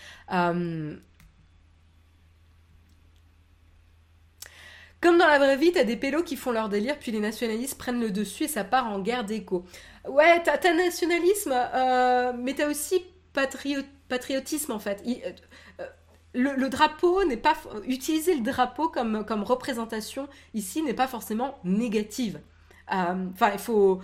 [5.01, 7.75] Comme dans la vraie vie, t'as des pélos qui font leur délire, puis les nationalistes
[7.77, 9.65] prennent le dessus et ça part en guerre d'écho.
[10.07, 15.03] Ouais, t'as, nationalisme, euh, mais t'as aussi patriotisme en fait.
[15.07, 15.31] Euh,
[15.79, 15.85] euh,
[16.33, 17.55] le, drapeau n'est pas.
[17.87, 22.39] Utiliser le drapeau comme, comme représentation ici n'est pas forcément négative.
[22.87, 24.01] Enfin, il faut.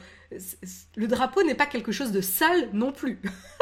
[0.96, 3.22] Le drapeau n'est pas quelque chose de sale non plus.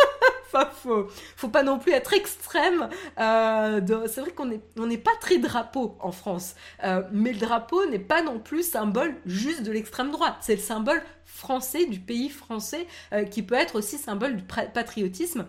[0.73, 2.89] faut, faut pas non plus être extrême.
[3.19, 7.99] Euh, c'est vrai qu'on n'est pas très drapeau en France, euh, mais le drapeau n'est
[7.99, 10.35] pas non plus symbole juste de l'extrême droite.
[10.41, 15.47] C'est le symbole français du pays français euh, qui peut être aussi symbole du patriotisme.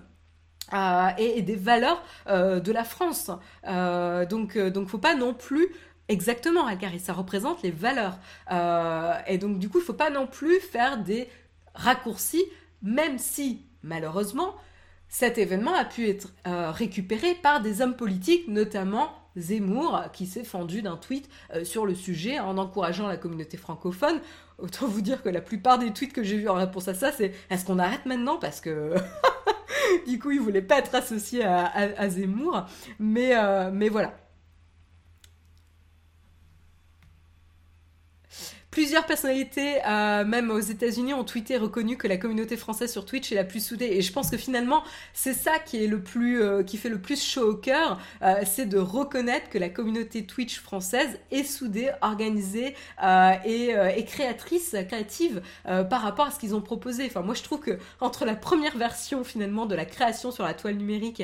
[1.19, 3.31] Et, des valeurs de la France.
[3.65, 5.69] donc, donc, faut pas non plus
[6.09, 8.19] Exactement, Alcari, ça représente les valeurs.
[9.29, 11.29] et donc, du coup, il faut pas non plus faire des
[11.73, 12.45] raccourcis,
[12.83, 14.57] même si, malheureusement,
[15.09, 20.45] cet événement a pu être euh, récupéré par des hommes politiques, notamment Zemmour, qui s'est
[20.45, 24.21] fendu d'un tweet euh, sur le sujet en encourageant la communauté francophone.
[24.59, 27.13] Autant vous dire que la plupart des tweets que j'ai vus en réponse à ça,
[27.13, 28.39] c'est est-ce qu'on arrête maintenant?
[28.39, 28.95] Parce que
[30.07, 32.65] du coup, il voulait pas être associé à, Zemmour.
[32.99, 34.15] Mais, euh, mais voilà.
[38.77, 43.33] Plusieurs personnalités, euh, même aux États-Unis, ont tweeté reconnu que la communauté française sur Twitch
[43.33, 43.87] est la plus soudée.
[43.87, 46.99] Et je pense que finalement, c'est ça qui est le plus, euh, qui fait le
[46.99, 51.91] plus chaud au cœur, euh, c'est de reconnaître que la communauté Twitch française est soudée,
[52.03, 52.75] organisée
[53.47, 57.07] et, et, créatrice, créative par rapport à ce qu'ils ont proposé.
[57.07, 60.53] Enfin, moi, je trouve que entre la première version finalement de la création sur la
[60.53, 61.23] toile numérique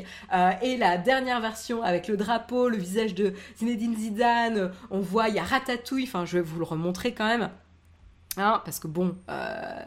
[0.62, 5.34] et la dernière version avec le drapeau, le visage de Zinedine Zidane, on voit il
[5.34, 6.04] y a Ratatouille.
[6.04, 7.41] Enfin, je vais vous le remontrer quand même
[8.36, 9.82] Hein, parce que bon, euh,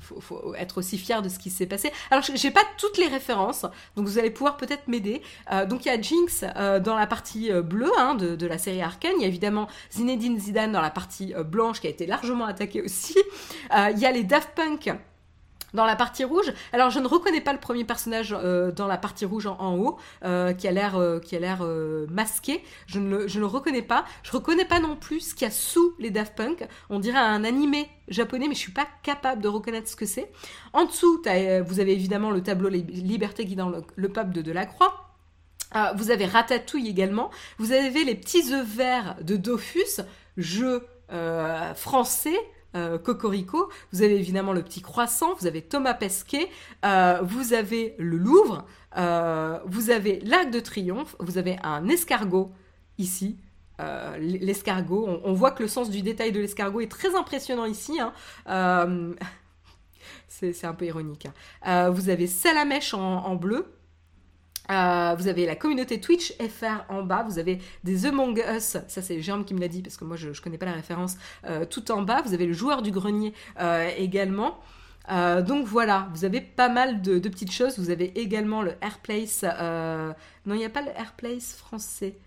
[0.00, 1.92] faut, être aussi fier de ce qui s'est passé.
[2.10, 5.22] Alors, j'ai pas toutes les références, donc vous allez pouvoir peut-être m'aider.
[5.52, 8.58] Euh, donc, il y a Jinx euh, dans la partie euh, bleue hein, de, la
[8.58, 9.12] série Arkane.
[9.16, 12.82] Il y a évidemment Zinedine Zidane dans la partie blanche qui a été largement attaquée
[12.82, 13.16] aussi.
[13.74, 14.90] il y a les Daft Punk
[15.74, 18.96] dans la partie rouge, alors je ne reconnais pas le premier personnage euh, dans la
[18.96, 21.62] partie rouge en, haut, euh, qui a l'air euh, qui a l'air
[22.10, 22.62] masqué.
[22.86, 24.04] Je ne, le, je ne le reconnais pas.
[24.22, 26.66] Je reconnais pas non plus ce qu'il y a sous les Daft Punk.
[26.90, 30.30] On dirait un animé japonais, mais je suis pas capable de reconnaître ce que c'est.
[30.72, 35.12] En dessous, vous avez évidemment le tableau Liberté guidant le, le peuple de Delacroix.
[35.96, 37.30] vous avez Ratatouille également.
[37.58, 40.00] Vous avez les petits œufs verts de Dofus,
[40.36, 40.86] jeu
[41.74, 42.38] français
[42.78, 46.48] euh, Cocorico, vous avez évidemment le petit croissant, vous avez Thomas Pesquet,
[46.84, 48.64] euh, vous avez le Louvre,
[48.96, 52.50] euh, vous avez l'Arc de Triomphe, vous avez un escargot
[52.98, 53.36] ici.
[54.18, 57.98] l'escargot, on, voit que le sens du détail de l'escargot est très impressionnant ici.
[58.00, 58.12] Hein.
[60.28, 61.28] c'est un peu ironique.
[61.62, 61.90] Hein.
[61.90, 63.66] vous avez Salamèche en bleu,
[64.70, 69.02] euh, vous avez la communauté Twitch FR en bas, vous avez des Among Us, ça
[69.02, 71.16] c'est Jérôme qui me l'a dit parce que moi je, ne connais pas la référence,
[71.46, 74.60] euh, tout en bas, vous avez le joueur du grenier euh, également.
[75.08, 80.54] donc voilà, vous avez pas mal de, petites choses, vous avez également le Airplace, non
[80.54, 82.18] il n'y a pas le Airplace français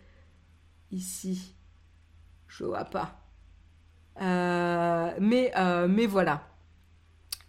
[0.91, 1.53] ici,
[2.47, 3.19] je vois pas.
[4.19, 5.53] mais,
[5.87, 6.50] mais voilà,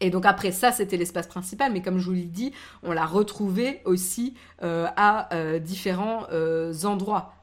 [0.03, 3.07] et donc après ça, c'était l'espace principal, mais comme je vous l'ai dit, on l'a
[3.07, 4.35] retrouvé aussi
[4.65, 7.35] euh, à euh, différents euh, endroits.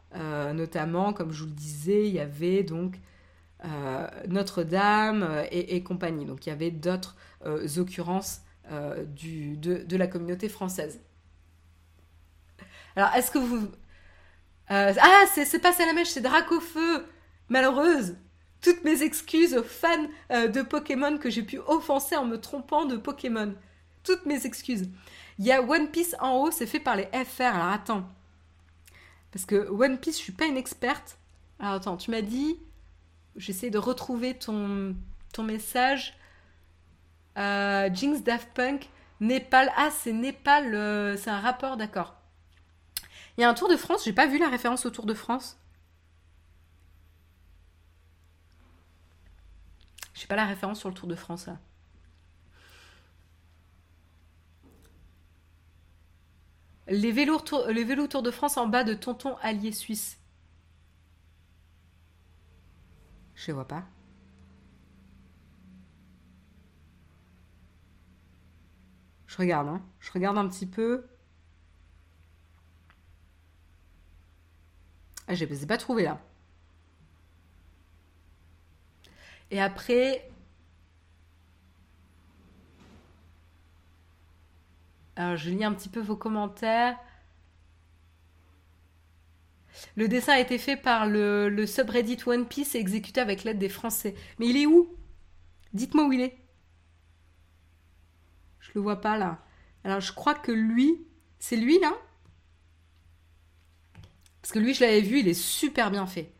[0.54, 3.00] notamment, comme je vous le disais, il y avait donc
[4.28, 6.26] Notre-Dame et, compagnie.
[6.26, 7.16] Donc il y avait d'autres
[7.78, 11.00] occurrences de, la communauté française.
[12.98, 13.70] Alors, est-ce que vous...
[14.68, 17.06] ah, c'est pas Salamèche, c'est Dracofeu
[17.48, 18.18] Malheureuse
[18.62, 22.86] Toutes mes excuses aux fans euh, de Pokémon que j'ai pu offenser en me trompant
[22.86, 23.56] de Pokémon.
[24.04, 24.90] Toutes mes excuses.
[25.38, 27.44] Il y a One Piece en haut, c'est fait par les FR.
[27.44, 28.10] Alors attends.
[29.32, 31.18] Parce que One Piece, je suis pas une experte.
[31.60, 32.58] Alors attends, tu m'as dit.
[33.36, 34.96] J'essaie de retrouver ton,
[35.38, 36.18] message.
[37.38, 38.90] Euh, Jinx Daft Punk,
[39.22, 39.72] Népal.
[39.78, 42.16] Ah, c'est Népal, euh, c'est un rapport, d'accord.
[43.38, 45.14] Il y a un Tour de France, j'ai pas vu la référence au Tour de
[45.14, 45.59] France.
[50.20, 51.58] Je sais pas la référence sur le Tour de France là.
[56.90, 60.20] Les vélos, tour, de France en bas de Tonton Allié Suisse.
[63.34, 63.86] Je vois pas.
[69.28, 69.82] Je regarde, hein.
[70.02, 71.08] Je regarde un petit peu.
[75.30, 76.20] Ah, je les ai pas trouvé là.
[79.52, 80.30] Et après.
[85.16, 86.98] Alors, je lis un petit peu vos commentaires.
[89.96, 93.70] Le dessin a été fait par le, subreddit One Piece et exécuté avec l'aide des
[93.70, 94.16] Français.
[94.40, 94.96] Mais il est où?
[95.74, 96.38] Dites-moi où il est.
[98.60, 99.44] Je le vois pas là.
[99.84, 101.06] Alors je crois que lui,
[101.40, 101.94] c'est lui là?
[104.42, 106.32] Parce que lui, je l'avais vu, il est super bien fait.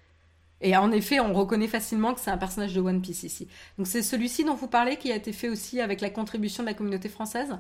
[0.62, 3.48] Et en effet, on reconnaît facilement que c'est un personnage de One Piece ici.
[3.78, 6.68] Donc c'est celui-ci dont vous parlez qui a été fait aussi avec la contribution de
[6.70, 7.58] la communauté française?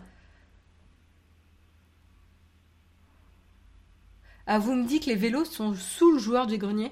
[4.47, 6.91] Ah, vous me dites que les vélos sont sous le joueur du grenier?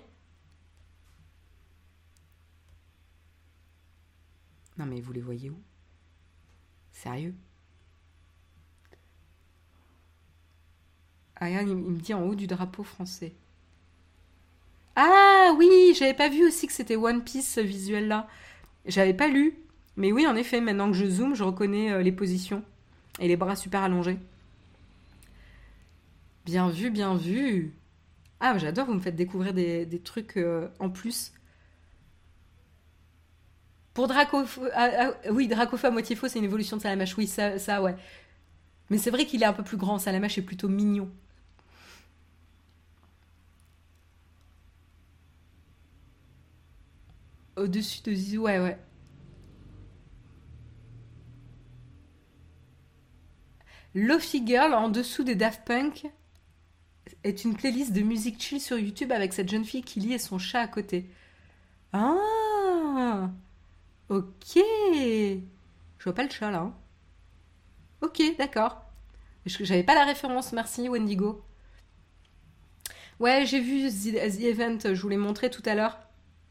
[4.77, 5.59] Non mais vous les voyez où?
[6.91, 7.35] Sérieux?
[11.35, 13.33] Ah, il me dit en haut du drapeau français.
[14.99, 18.27] Ah oui, j'avais pas vu aussi que c'était One Piece ce visuel là.
[18.87, 19.59] J'avais pas lu.
[19.95, 22.63] Mais oui, en effet, maintenant que je zoome, je reconnais euh, les positions
[23.19, 24.17] et les bras super allongés.
[26.45, 27.75] Bien vu, bien vu.
[28.39, 31.31] Ah, j'adore, vous me faites découvrir des, trucs euh, en plus.
[33.93, 34.45] Pour Draco...
[34.73, 37.15] Ah, oui, Dracofa à moitié faux, c'est une évolution de Salamache.
[37.17, 37.95] Oui, ça, ça ouais.
[38.89, 39.99] Mais c'est vrai qu'il est un peu plus grand.
[39.99, 41.11] Salamache est plutôt mignon.
[47.57, 48.77] Au-dessus de Zizou, ouais, ouais.
[54.45, 56.07] Girl en dessous des Daft Punk
[57.23, 60.19] est une playlist de musique chill sur YouTube avec cette jeune fille qui lit et
[60.19, 61.09] son chat à côté.
[61.93, 63.31] Ah
[64.09, 66.59] Ok Je vois pas le chat là.
[66.59, 66.75] Hein.
[68.01, 68.85] Ok, d'accord.
[69.45, 71.43] J'avais pas la référence, merci Wendigo.
[73.19, 75.97] Ouais, j'ai vu The, Event, je vous l'ai montré tout à l'heure,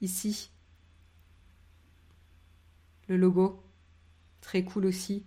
[0.01, 0.51] ici.
[3.09, 3.63] Le logo.
[4.41, 5.25] Très cool aussi.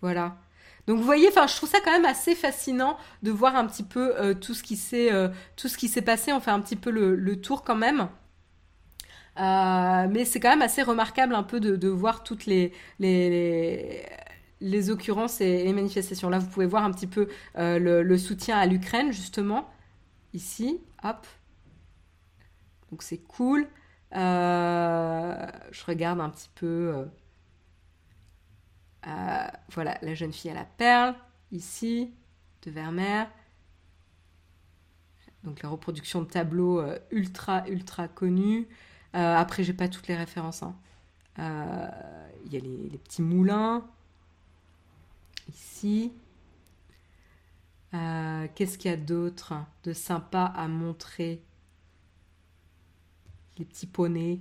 [0.00, 0.38] Voilà.
[0.86, 3.82] Donc vous voyez, enfin, je trouve ça quand même assez fascinant de voir un petit
[3.82, 6.32] peu euh, tout ce qui s'est euh, tout ce qui s'est passé.
[6.32, 8.08] On fait un petit peu le, tour quand même.
[9.38, 14.04] Euh, mais c'est quand même assez remarquable un peu de, voir toutes les, les,
[14.60, 16.28] les, occurrences et les manifestations.
[16.28, 19.70] Là, vous pouvez voir un petit peu le, soutien à l'Ukraine, justement.
[20.34, 21.26] Ici, hop.
[22.90, 23.68] Donc c'est cool.
[25.70, 27.06] Je regarde un petit peu
[29.06, 31.14] euh, voilà, la jeune fille à la perle,
[31.52, 32.12] ici,
[32.62, 33.26] de Vermeer.
[35.44, 38.68] Donc la reproduction de tableaux euh, ultra, ultra connus.
[39.14, 40.62] Euh, après, j'ai pas toutes les références.
[40.62, 40.76] Hein.
[42.44, 43.86] Il y a les, petits moulins.
[45.48, 46.12] Ici.
[47.92, 49.54] Qu'est-ce qu'il y a d'autre
[49.84, 51.42] de sympa à montrer?
[53.56, 54.40] Les petits poneys.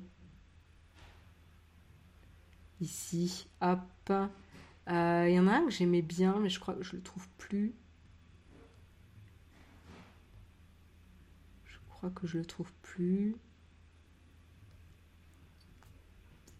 [2.82, 3.80] Ici, hop.
[4.88, 7.02] Il euh, y en a un que j'aimais bien, mais je crois que je le
[7.02, 7.74] trouve plus.
[11.66, 13.36] Je crois que je le trouve plus.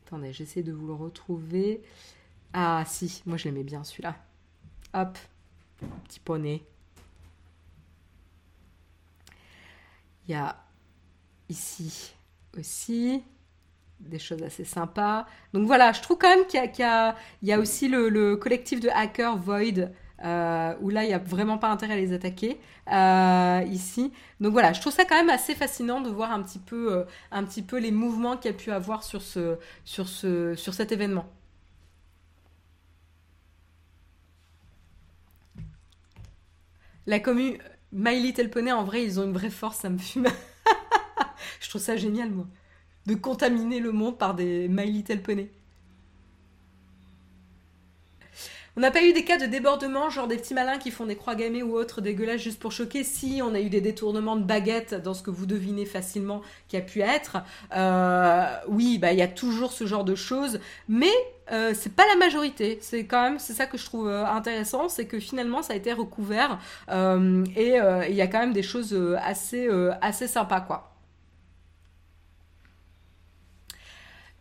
[0.06, 1.82] Attendez, j'essaie de vous le retrouver.
[2.54, 4.16] Ah si, moi je l'aimais bien celui-là.
[4.94, 5.18] Hop,
[6.06, 6.64] petit poney.
[10.28, 10.64] Il y a
[11.48, 12.14] ici
[12.58, 13.24] aussi
[14.00, 15.26] des choses assez sympas.
[15.54, 16.62] Donc voilà, je trouve quand même qu'il
[17.44, 19.92] y, a aussi le, collectif de hackers Void.
[20.26, 22.60] Euh, où là, il n'y a vraiment pas intérêt à les attaquer
[22.92, 24.12] euh, ici.
[24.42, 27.80] Donc voilà, je trouve ça quand même assez fascinant de voir un petit peu, euh,
[27.80, 31.26] les mouvements qu'il y a pu avoir sur, sur cet événement.
[37.08, 37.58] La commune
[37.92, 40.28] My Little Pony, en vrai, ils ont une vraie force, ça me fume.
[41.62, 42.46] je trouve ça génial, moi
[43.10, 45.48] de contaminer le monde par des My Little Pony.
[48.78, 51.16] On n'a pas eu des cas de débordement, genre des petits malins qui font des
[51.16, 53.04] croix gammées ou autres dégueulasses juste pour choquer.
[53.04, 56.78] Si, on a eu des détournements de baguettes dans ce que vous devinez facilement qui
[56.78, 57.40] a pu être.
[57.76, 61.12] Euh, oui, bah il y a toujours ce genre de choses, mais
[61.52, 62.78] euh, c'est pas la majorité.
[62.82, 65.76] C'est quand même, c'est ça que je trouve euh, intéressant, c'est que finalement ça a
[65.76, 69.68] été recouvert et il y a quand même des choses assez
[70.02, 70.99] assez sympas quoi.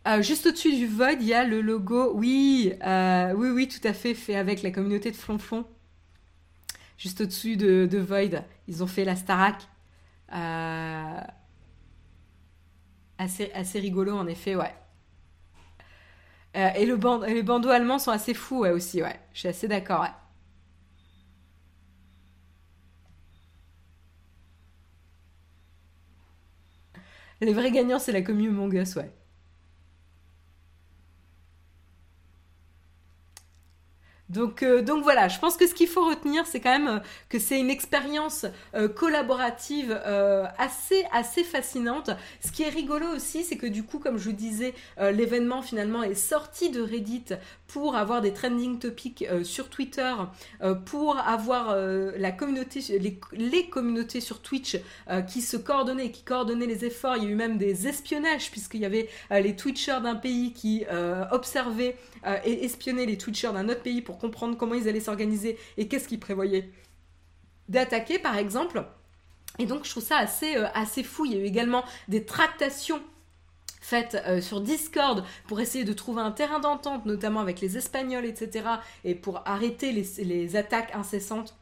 [0.07, 2.11] Euh, juste au-dessus du Void, il y a le logo.
[2.15, 5.65] Oui, euh, oui, oui, tout à fait, fait avec la communauté de Flonflon.
[6.97, 9.67] Juste au-dessus de, Void, ils ont fait la Starac.
[10.33, 11.21] Euh,
[13.17, 14.73] assez, assez rigolo, en effet, ouais.
[16.53, 16.95] et, le
[17.27, 19.19] les bandeaux allemands sont assez fous, ouais, aussi, ouais.
[19.33, 20.07] Je suis assez d'accord, ouais.
[27.41, 29.11] Les vrais gagnants, c'est la commune Mongus, ouais.
[34.29, 36.99] Donc, euh, donc voilà, je pense que ce qu'il faut retenir, c'est quand même euh,
[37.29, 38.45] que c'est une expérience
[38.75, 39.99] euh, collaborative
[40.57, 42.11] assez, assez fascinante.
[42.41, 46.03] Ce qui est rigolo aussi, c'est que du coup, comme je vous disais, l'événement finalement
[46.03, 47.25] est sorti de Reddit
[47.67, 50.13] pour avoir des trending topics sur Twitter,
[50.85, 54.77] pour avoir la communauté, les, les, communautés sur Twitch
[55.27, 57.17] qui se coordonnaient, qui coordonnaient les efforts.
[57.17, 60.85] Il y a eu même des espionnages puisqu'il y avait les Twitchers d'un pays qui
[61.31, 61.95] observaient
[62.45, 66.07] et espionnaient les Twitchers d'un autre pays pour comprendre comment ils allaient s'organiser et qu'est-ce
[66.07, 66.69] qu'ils prévoyaient
[67.69, 68.85] d'attaquer, par exemple.
[69.57, 71.25] Et donc, je trouve ça assez, euh, assez fou.
[71.25, 73.01] Il y a eu également des tractations
[73.81, 78.25] faites euh, sur Discord pour essayer de trouver un terrain d'entente, notamment avec les Espagnols,
[78.25, 78.65] etc.,
[79.03, 81.55] et pour arrêter les, attaques incessantes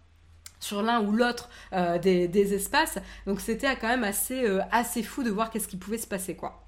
[0.60, 2.98] sur l'un ou l'autre euh, des, espaces.
[3.26, 6.64] Donc c'était quand même assez, fou de voir qu'est-ce qui pouvait se passer, quoi.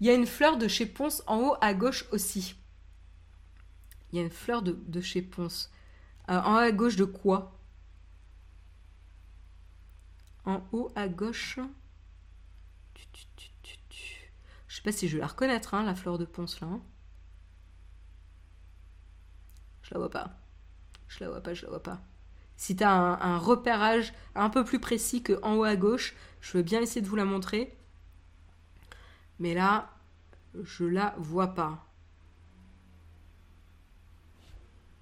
[0.00, 2.54] Il y a une fleur de chez Ponce en haut à gauche aussi.
[4.16, 5.70] Y a une fleur de, chez Ponce.
[6.30, 7.60] Euh, en haut à gauche de quoi?
[10.46, 11.58] En haut à gauche.
[14.66, 16.68] Je sais pas si je vais la reconnaître, hein, la fleur de Ponce là.
[16.68, 16.80] Hein.
[19.82, 20.30] Je la vois pas.
[21.08, 22.00] Je la vois pas, je la vois pas.
[22.56, 26.16] Si tu as un, un, repérage un peu plus précis que en haut à gauche,
[26.40, 27.76] je veux bien essayer de vous la montrer.
[29.40, 29.90] Mais là,
[30.62, 31.85] je la vois pas.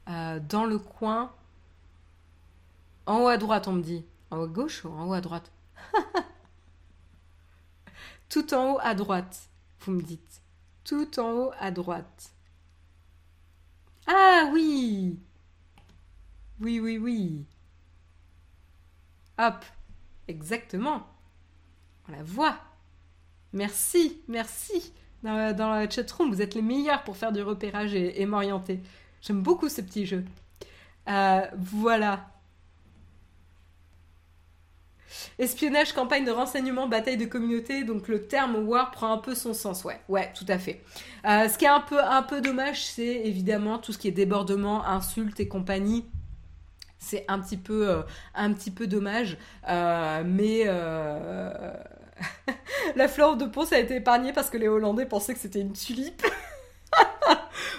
[0.08, 1.32] Euh, dans le coin.
[3.06, 4.04] En haut à droite, on me dit.
[4.30, 5.50] En haut à gauche ou en haut à droite
[8.28, 9.48] Tout en haut à droite,
[9.80, 10.42] vous me dites.
[10.84, 12.32] Tout en haut à droite.
[14.06, 15.18] Ah oui
[16.60, 17.46] Oui, oui, oui.
[19.38, 19.64] Hop.
[20.28, 21.06] Exactement.
[22.08, 22.58] On la voit.
[23.52, 24.92] Merci, merci.
[25.22, 28.82] Dans, dans la chatroom, vous êtes les meilleurs pour faire du repérage et m'orienter.
[29.26, 30.22] J'aime beaucoup ce petit jeu.
[31.08, 32.26] Euh, voilà.
[35.38, 39.54] Espionnage, campagne de renseignement, bataille de communauté, donc le terme war prend un peu son
[39.54, 40.82] sens, ouais, ouais, tout à fait.
[41.26, 44.12] Euh, ce qui est un peu, un peu dommage, c'est évidemment tout ce qui est
[44.12, 46.04] débordement, insultes et compagnie.
[46.98, 48.02] C'est un petit peu, euh,
[48.34, 50.64] un petit peu dommage, mais
[52.96, 55.72] la fleur de Ponce a été épargnée parce que les Hollandais pensaient que c'était une
[55.72, 56.22] tulipe.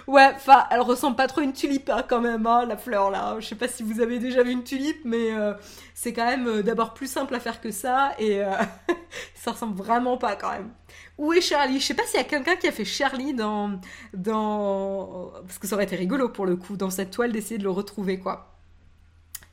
[0.07, 3.11] Ouais, enfin, elle ressemble pas trop à une tulipe hein, quand même, hein, la fleur
[3.11, 3.37] là.
[3.39, 5.53] Je sais pas si vous avez déjà vu une tulipe, mais euh,
[5.93, 8.51] c'est quand même euh, d'abord plus simple à faire que ça et euh,
[9.35, 10.71] ça ressemble vraiment pas quand même.
[11.17, 11.79] Où est Charlie?
[11.79, 13.79] Je sais pas s'il y a quelqu'un qui a fait Charlie dans
[14.13, 17.63] dans parce que ça aurait été rigolo pour le coup dans cette toile d'essayer de
[17.63, 18.55] le retrouver quoi.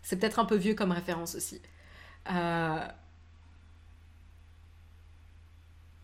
[0.03, 1.61] C'est peut-être un peu vieux comme référence aussi.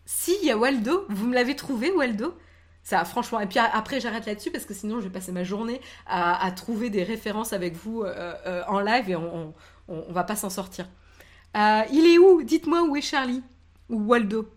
[0.05, 1.05] Si, il y a Waldo?
[1.09, 2.35] Vous me l'avez trouvé, Waldo?
[2.83, 3.39] Ça, franchement.
[3.39, 6.89] Et puis après, j'arrête là-dessus parce que sinon, je vais passer ma journée à, trouver
[6.89, 9.53] des références avec vous euh, euh, en live et on,
[9.87, 10.87] on, va pas s'en sortir.
[11.55, 12.41] Euh, il est où?
[12.43, 13.43] Dites-moi où est Charlie
[13.89, 14.49] ou Waldo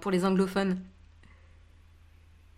[0.00, 0.80] pour les anglophones.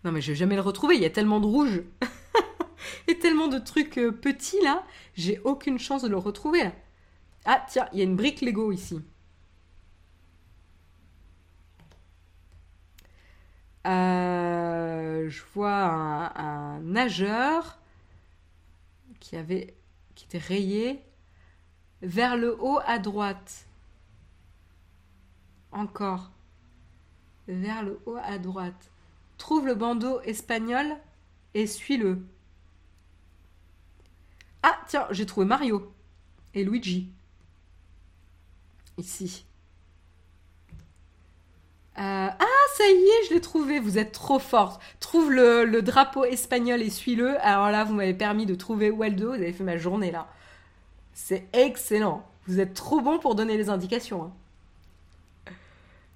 [0.04, 0.94] Non, mais je vais jamais le retrouver.
[0.94, 1.82] Il y a tellement de rouge
[3.08, 4.84] et tellement de trucs petits là.
[5.14, 6.72] J'ai aucune chance de le retrouver là.
[7.44, 9.00] Ah, tiens, il y a une brique Lego ici.
[13.88, 17.78] Euh, je vois un, nageur
[19.18, 19.74] qui avait
[20.14, 21.02] qui était rayé
[22.02, 23.66] vers le haut à droite.
[25.72, 26.30] Encore.
[27.46, 28.90] Vers le haut à droite.
[29.38, 30.86] Trouve le bandeau espagnol
[31.54, 32.26] et suis-le.
[34.62, 35.94] Ah, tiens, j'ai trouvé Mario
[36.52, 37.10] et Luigi.
[38.98, 39.47] Ici.
[42.00, 42.36] Ah,
[42.76, 43.80] ça y est, je l'ai trouvé.
[43.80, 44.80] Vous êtes trop forte.
[45.00, 47.40] Trouve le, drapeau espagnol et suis-le.
[47.44, 49.28] Alors là, vous m'avez permis de trouver Waldo.
[49.28, 50.28] Vous avez fait ma journée là.
[51.12, 52.24] C'est excellent.
[52.46, 54.24] Vous êtes trop bon pour donner les indications.
[54.24, 55.52] Hein.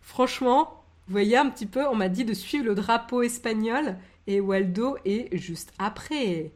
[0.01, 3.97] Franchement, vous voyez un petit peu, on m'a dit de suivre le drapeau espagnol
[4.27, 6.53] et Waldo est juste après.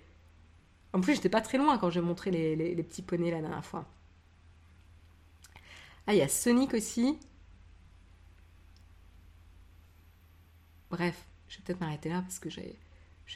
[0.92, 3.84] En plus, j'étais pas très loin quand j'ai montré les, petits poneys la dernière fois.
[6.06, 7.18] Ah, il y a Sonic aussi.
[10.90, 12.78] Bref, je vais peut-être m'arrêter là parce que j'ai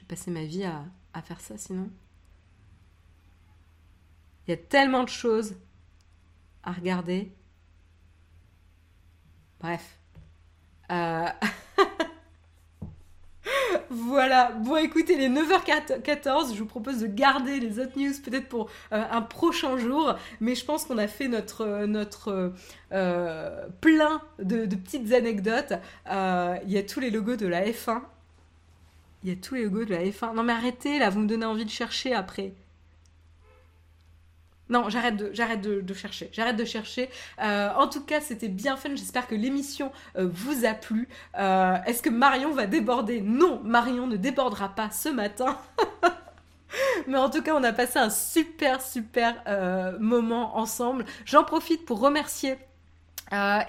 [0.08, 1.90] passé ma vie à, à faire ça sinon.
[4.46, 5.56] Il y a tellement de choses
[6.62, 7.32] à regarder.
[9.60, 9.98] Bref.
[10.90, 11.28] Euh...
[13.90, 14.52] voilà.
[14.52, 19.02] Bon, écoutez, les 9h14, je vous propose de garder les autres news peut-être pour euh,
[19.10, 20.14] un prochain jour.
[20.40, 22.52] Mais je pense qu'on a fait notre, notre
[22.92, 25.72] euh, plein de, petites anecdotes.
[26.08, 28.00] Euh, il y a tous les logos de la F1.
[29.24, 30.34] Il y a tous les logos de la F1.
[30.34, 32.52] Non, mais arrêtez là, vous me donnez envie de chercher après.
[34.70, 36.30] Non, j'arrête de, chercher.
[36.32, 37.10] J'arrête de chercher.
[37.42, 38.90] Euh, en tout cas, c'était bien fun.
[38.94, 41.08] J'espère que l'émission euh, vous a plu.
[41.38, 43.20] Euh, est-ce que Marion va déborder?
[43.20, 45.58] Non, Marion ne débordera pas ce matin.
[47.08, 49.42] Mais en tout cas, on a passé un super, super
[49.98, 51.04] moment ensemble.
[51.24, 52.56] J'en profite pour remercier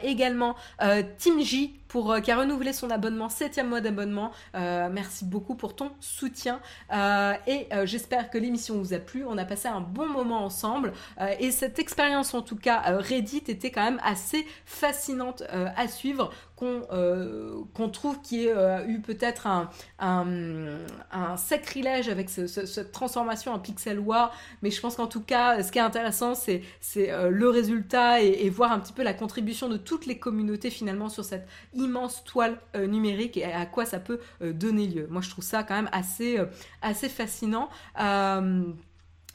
[0.04, 4.32] également Tim J pour, qui a renouvelé son abonnement, septième mois d'abonnement.
[4.56, 6.62] Euh, merci beaucoup pour ton soutien.
[6.94, 9.26] Euh, et euh, j'espère que l'émission vous a plu.
[9.28, 10.94] On a passé un bon moment ensemble.
[11.40, 16.32] et cette expérience, en tout cas, Reddit, était quand même assez fascinante à suivre.
[16.56, 24.32] Qu'on trouve qui a eu peut-être un, un, sacrilège avec cette transformation en pixel war.
[24.62, 26.62] Mais je pense qu'en tout cas, ce qui est intéressant, c'est
[26.96, 31.10] le résultat et, et, voir un petit peu la contribution de toutes les communautés finalement
[31.10, 31.48] sur cette
[31.82, 35.08] immense toile euh, numérique et à quoi ça peut euh, donner lieu.
[35.10, 36.46] Moi, je trouve ça quand même assez, euh,
[36.82, 37.70] assez fascinant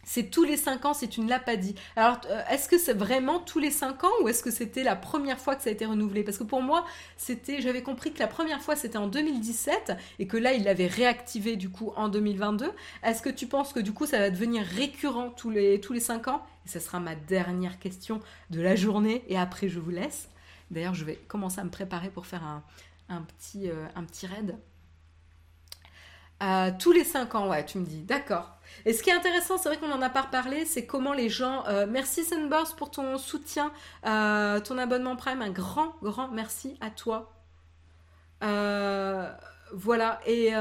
[0.08, 1.74] c'est tous les 5 ans, c'est une lapadie.
[1.96, 5.40] Alors, est-ce que c'est vraiment tous les 5 ans ou est-ce que c'était la première
[5.40, 6.22] fois que ça a été renouvelé?
[6.22, 6.86] Parce que pour moi,
[7.16, 10.86] c'était, j'avais compris que la première fois c'était en 2017 et que là, il l'avait
[10.86, 12.70] réactivé du coup en 2022.
[13.02, 16.00] Est-ce que tu penses que du coup, ça va devenir récurrent tous les, tous les
[16.00, 16.46] 5 ans?
[16.64, 18.20] Et ce sera ma dernière question
[18.50, 20.28] de la journée et après, je vous laisse.
[20.70, 22.42] D'ailleurs, je vais commencer à me préparer pour faire
[23.08, 24.58] un, petit, euh, petit raid.
[26.42, 28.58] Euh, tous les 5 ans, ouais, tu me dis, d'accord.
[28.84, 31.28] Et ce qui est intéressant, c'est vrai qu'on n'en a pas reparlé, c'est comment les
[31.28, 31.64] gens...
[31.66, 33.72] Euh, merci Sunburst pour ton soutien,
[34.02, 37.32] ton abonnement Prime, un grand, grand merci à toi.
[39.72, 40.52] voilà, et...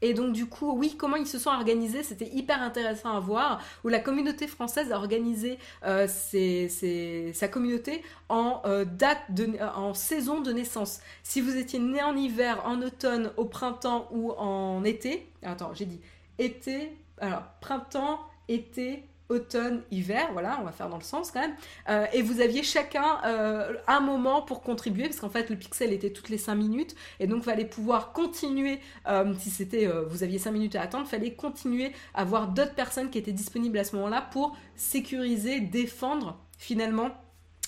[0.00, 3.60] Et donc du coup, oui, comment ils se sont organisés, c'était hyper intéressant à voir,
[3.84, 9.94] où la communauté française a organisé euh, sa communauté en euh, date de, euh, en
[9.94, 11.00] saison de naissance.
[11.22, 15.86] Si vous étiez né en hiver, en automne, au printemps ou en été, attends, j'ai
[15.86, 16.00] dit
[16.38, 21.54] été, alors printemps, été, automne, hiver, voilà, on va faire dans le sens quand même.
[21.88, 25.92] Euh, et vous aviez chacun euh, un moment pour contribuer, parce qu'en fait le pixel
[25.92, 30.38] était toutes les 5 minutes, et donc fallait pouvoir continuer, euh, si c'était vous aviez
[30.38, 33.96] 5 minutes à attendre, fallait continuer à voir d'autres personnes qui étaient disponibles à ce
[33.96, 37.10] moment-là pour sécuriser, défendre finalement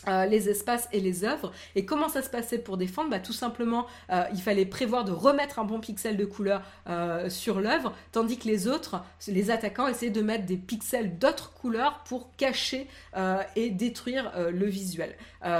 [0.08, 1.52] euh, les espaces et les œuvres.
[1.74, 3.10] Et comment ça se passait pour défendre?
[3.10, 7.28] Bah, Tout simplement, euh, il fallait prévoir de remettre un bon pixel de couleur euh,
[7.28, 12.02] sur l'œuvre, tandis que les autres, les attaquants, essayaient de mettre des pixels d'autres couleurs
[12.04, 12.88] pour cacher
[13.56, 15.16] et détruire le visuel.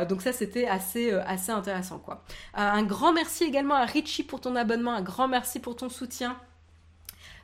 [0.09, 1.99] donc ça, c'était assez, assez intéressant.
[1.99, 2.23] quoi.
[2.55, 6.37] un grand merci également à Richie pour ton abonnement, un grand merci pour ton soutien.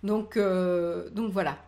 [0.03, 1.59] Donc, donc voilà,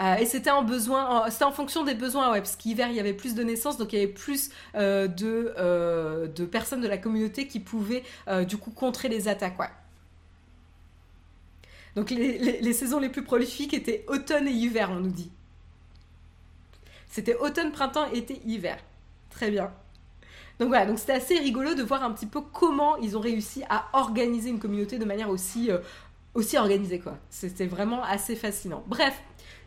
[0.00, 3.42] Euh, et c'était en fonction des besoins, ouais, parce qu'hiver il y avait plus de
[3.42, 7.60] naissances, donc il y avait plus euh, de, euh, de personnes de la communauté qui
[7.60, 8.02] pouvaient
[8.46, 9.68] du coup contrer les attaques, ouais.
[11.96, 15.30] Donc les, les, saisons les plus prolifiques étaient automne et hiver, on nous dit.
[17.08, 18.78] C'était automne, printemps, été, hiver.
[19.28, 19.72] Très bien.
[20.60, 23.64] Donc voilà, donc c'était assez rigolo de voir un petit peu comment ils ont réussi
[23.68, 25.68] à organiser une communauté de manière aussi,
[26.34, 27.18] aussi organisée quoi.
[27.28, 28.84] C'était vraiment assez fascinant.
[28.86, 29.20] Bref,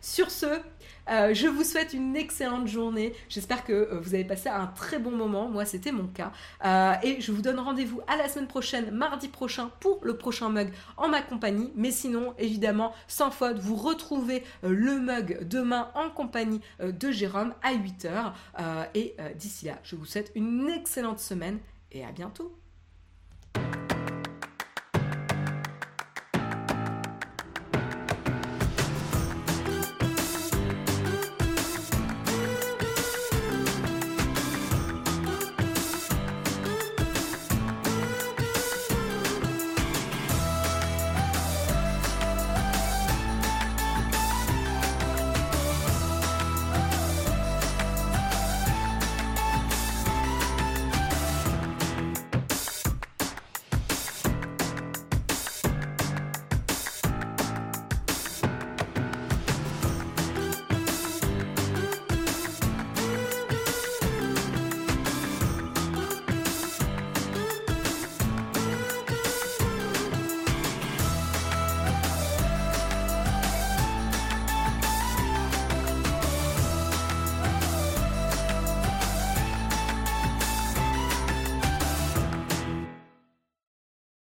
[0.04, 0.60] sur ce,
[1.08, 3.14] euh, je vous souhaite une excellente journée.
[3.30, 5.48] J'espère que euh, vous avez passé un très bon moment.
[5.48, 6.30] Moi, c'était mon cas.
[6.64, 10.50] Euh, et je vous donne rendez-vous à la semaine prochaine, mardi prochain, pour le prochain
[10.50, 11.72] mug en ma compagnie.
[11.74, 17.72] Mais sinon, évidemment, sans faute, vous retrouvez le mug demain en compagnie de Jérôme à
[17.72, 18.32] 8h.
[18.94, 21.58] et d'ici là, je vous souhaite une excellente semaine
[21.92, 22.54] et à bientôt.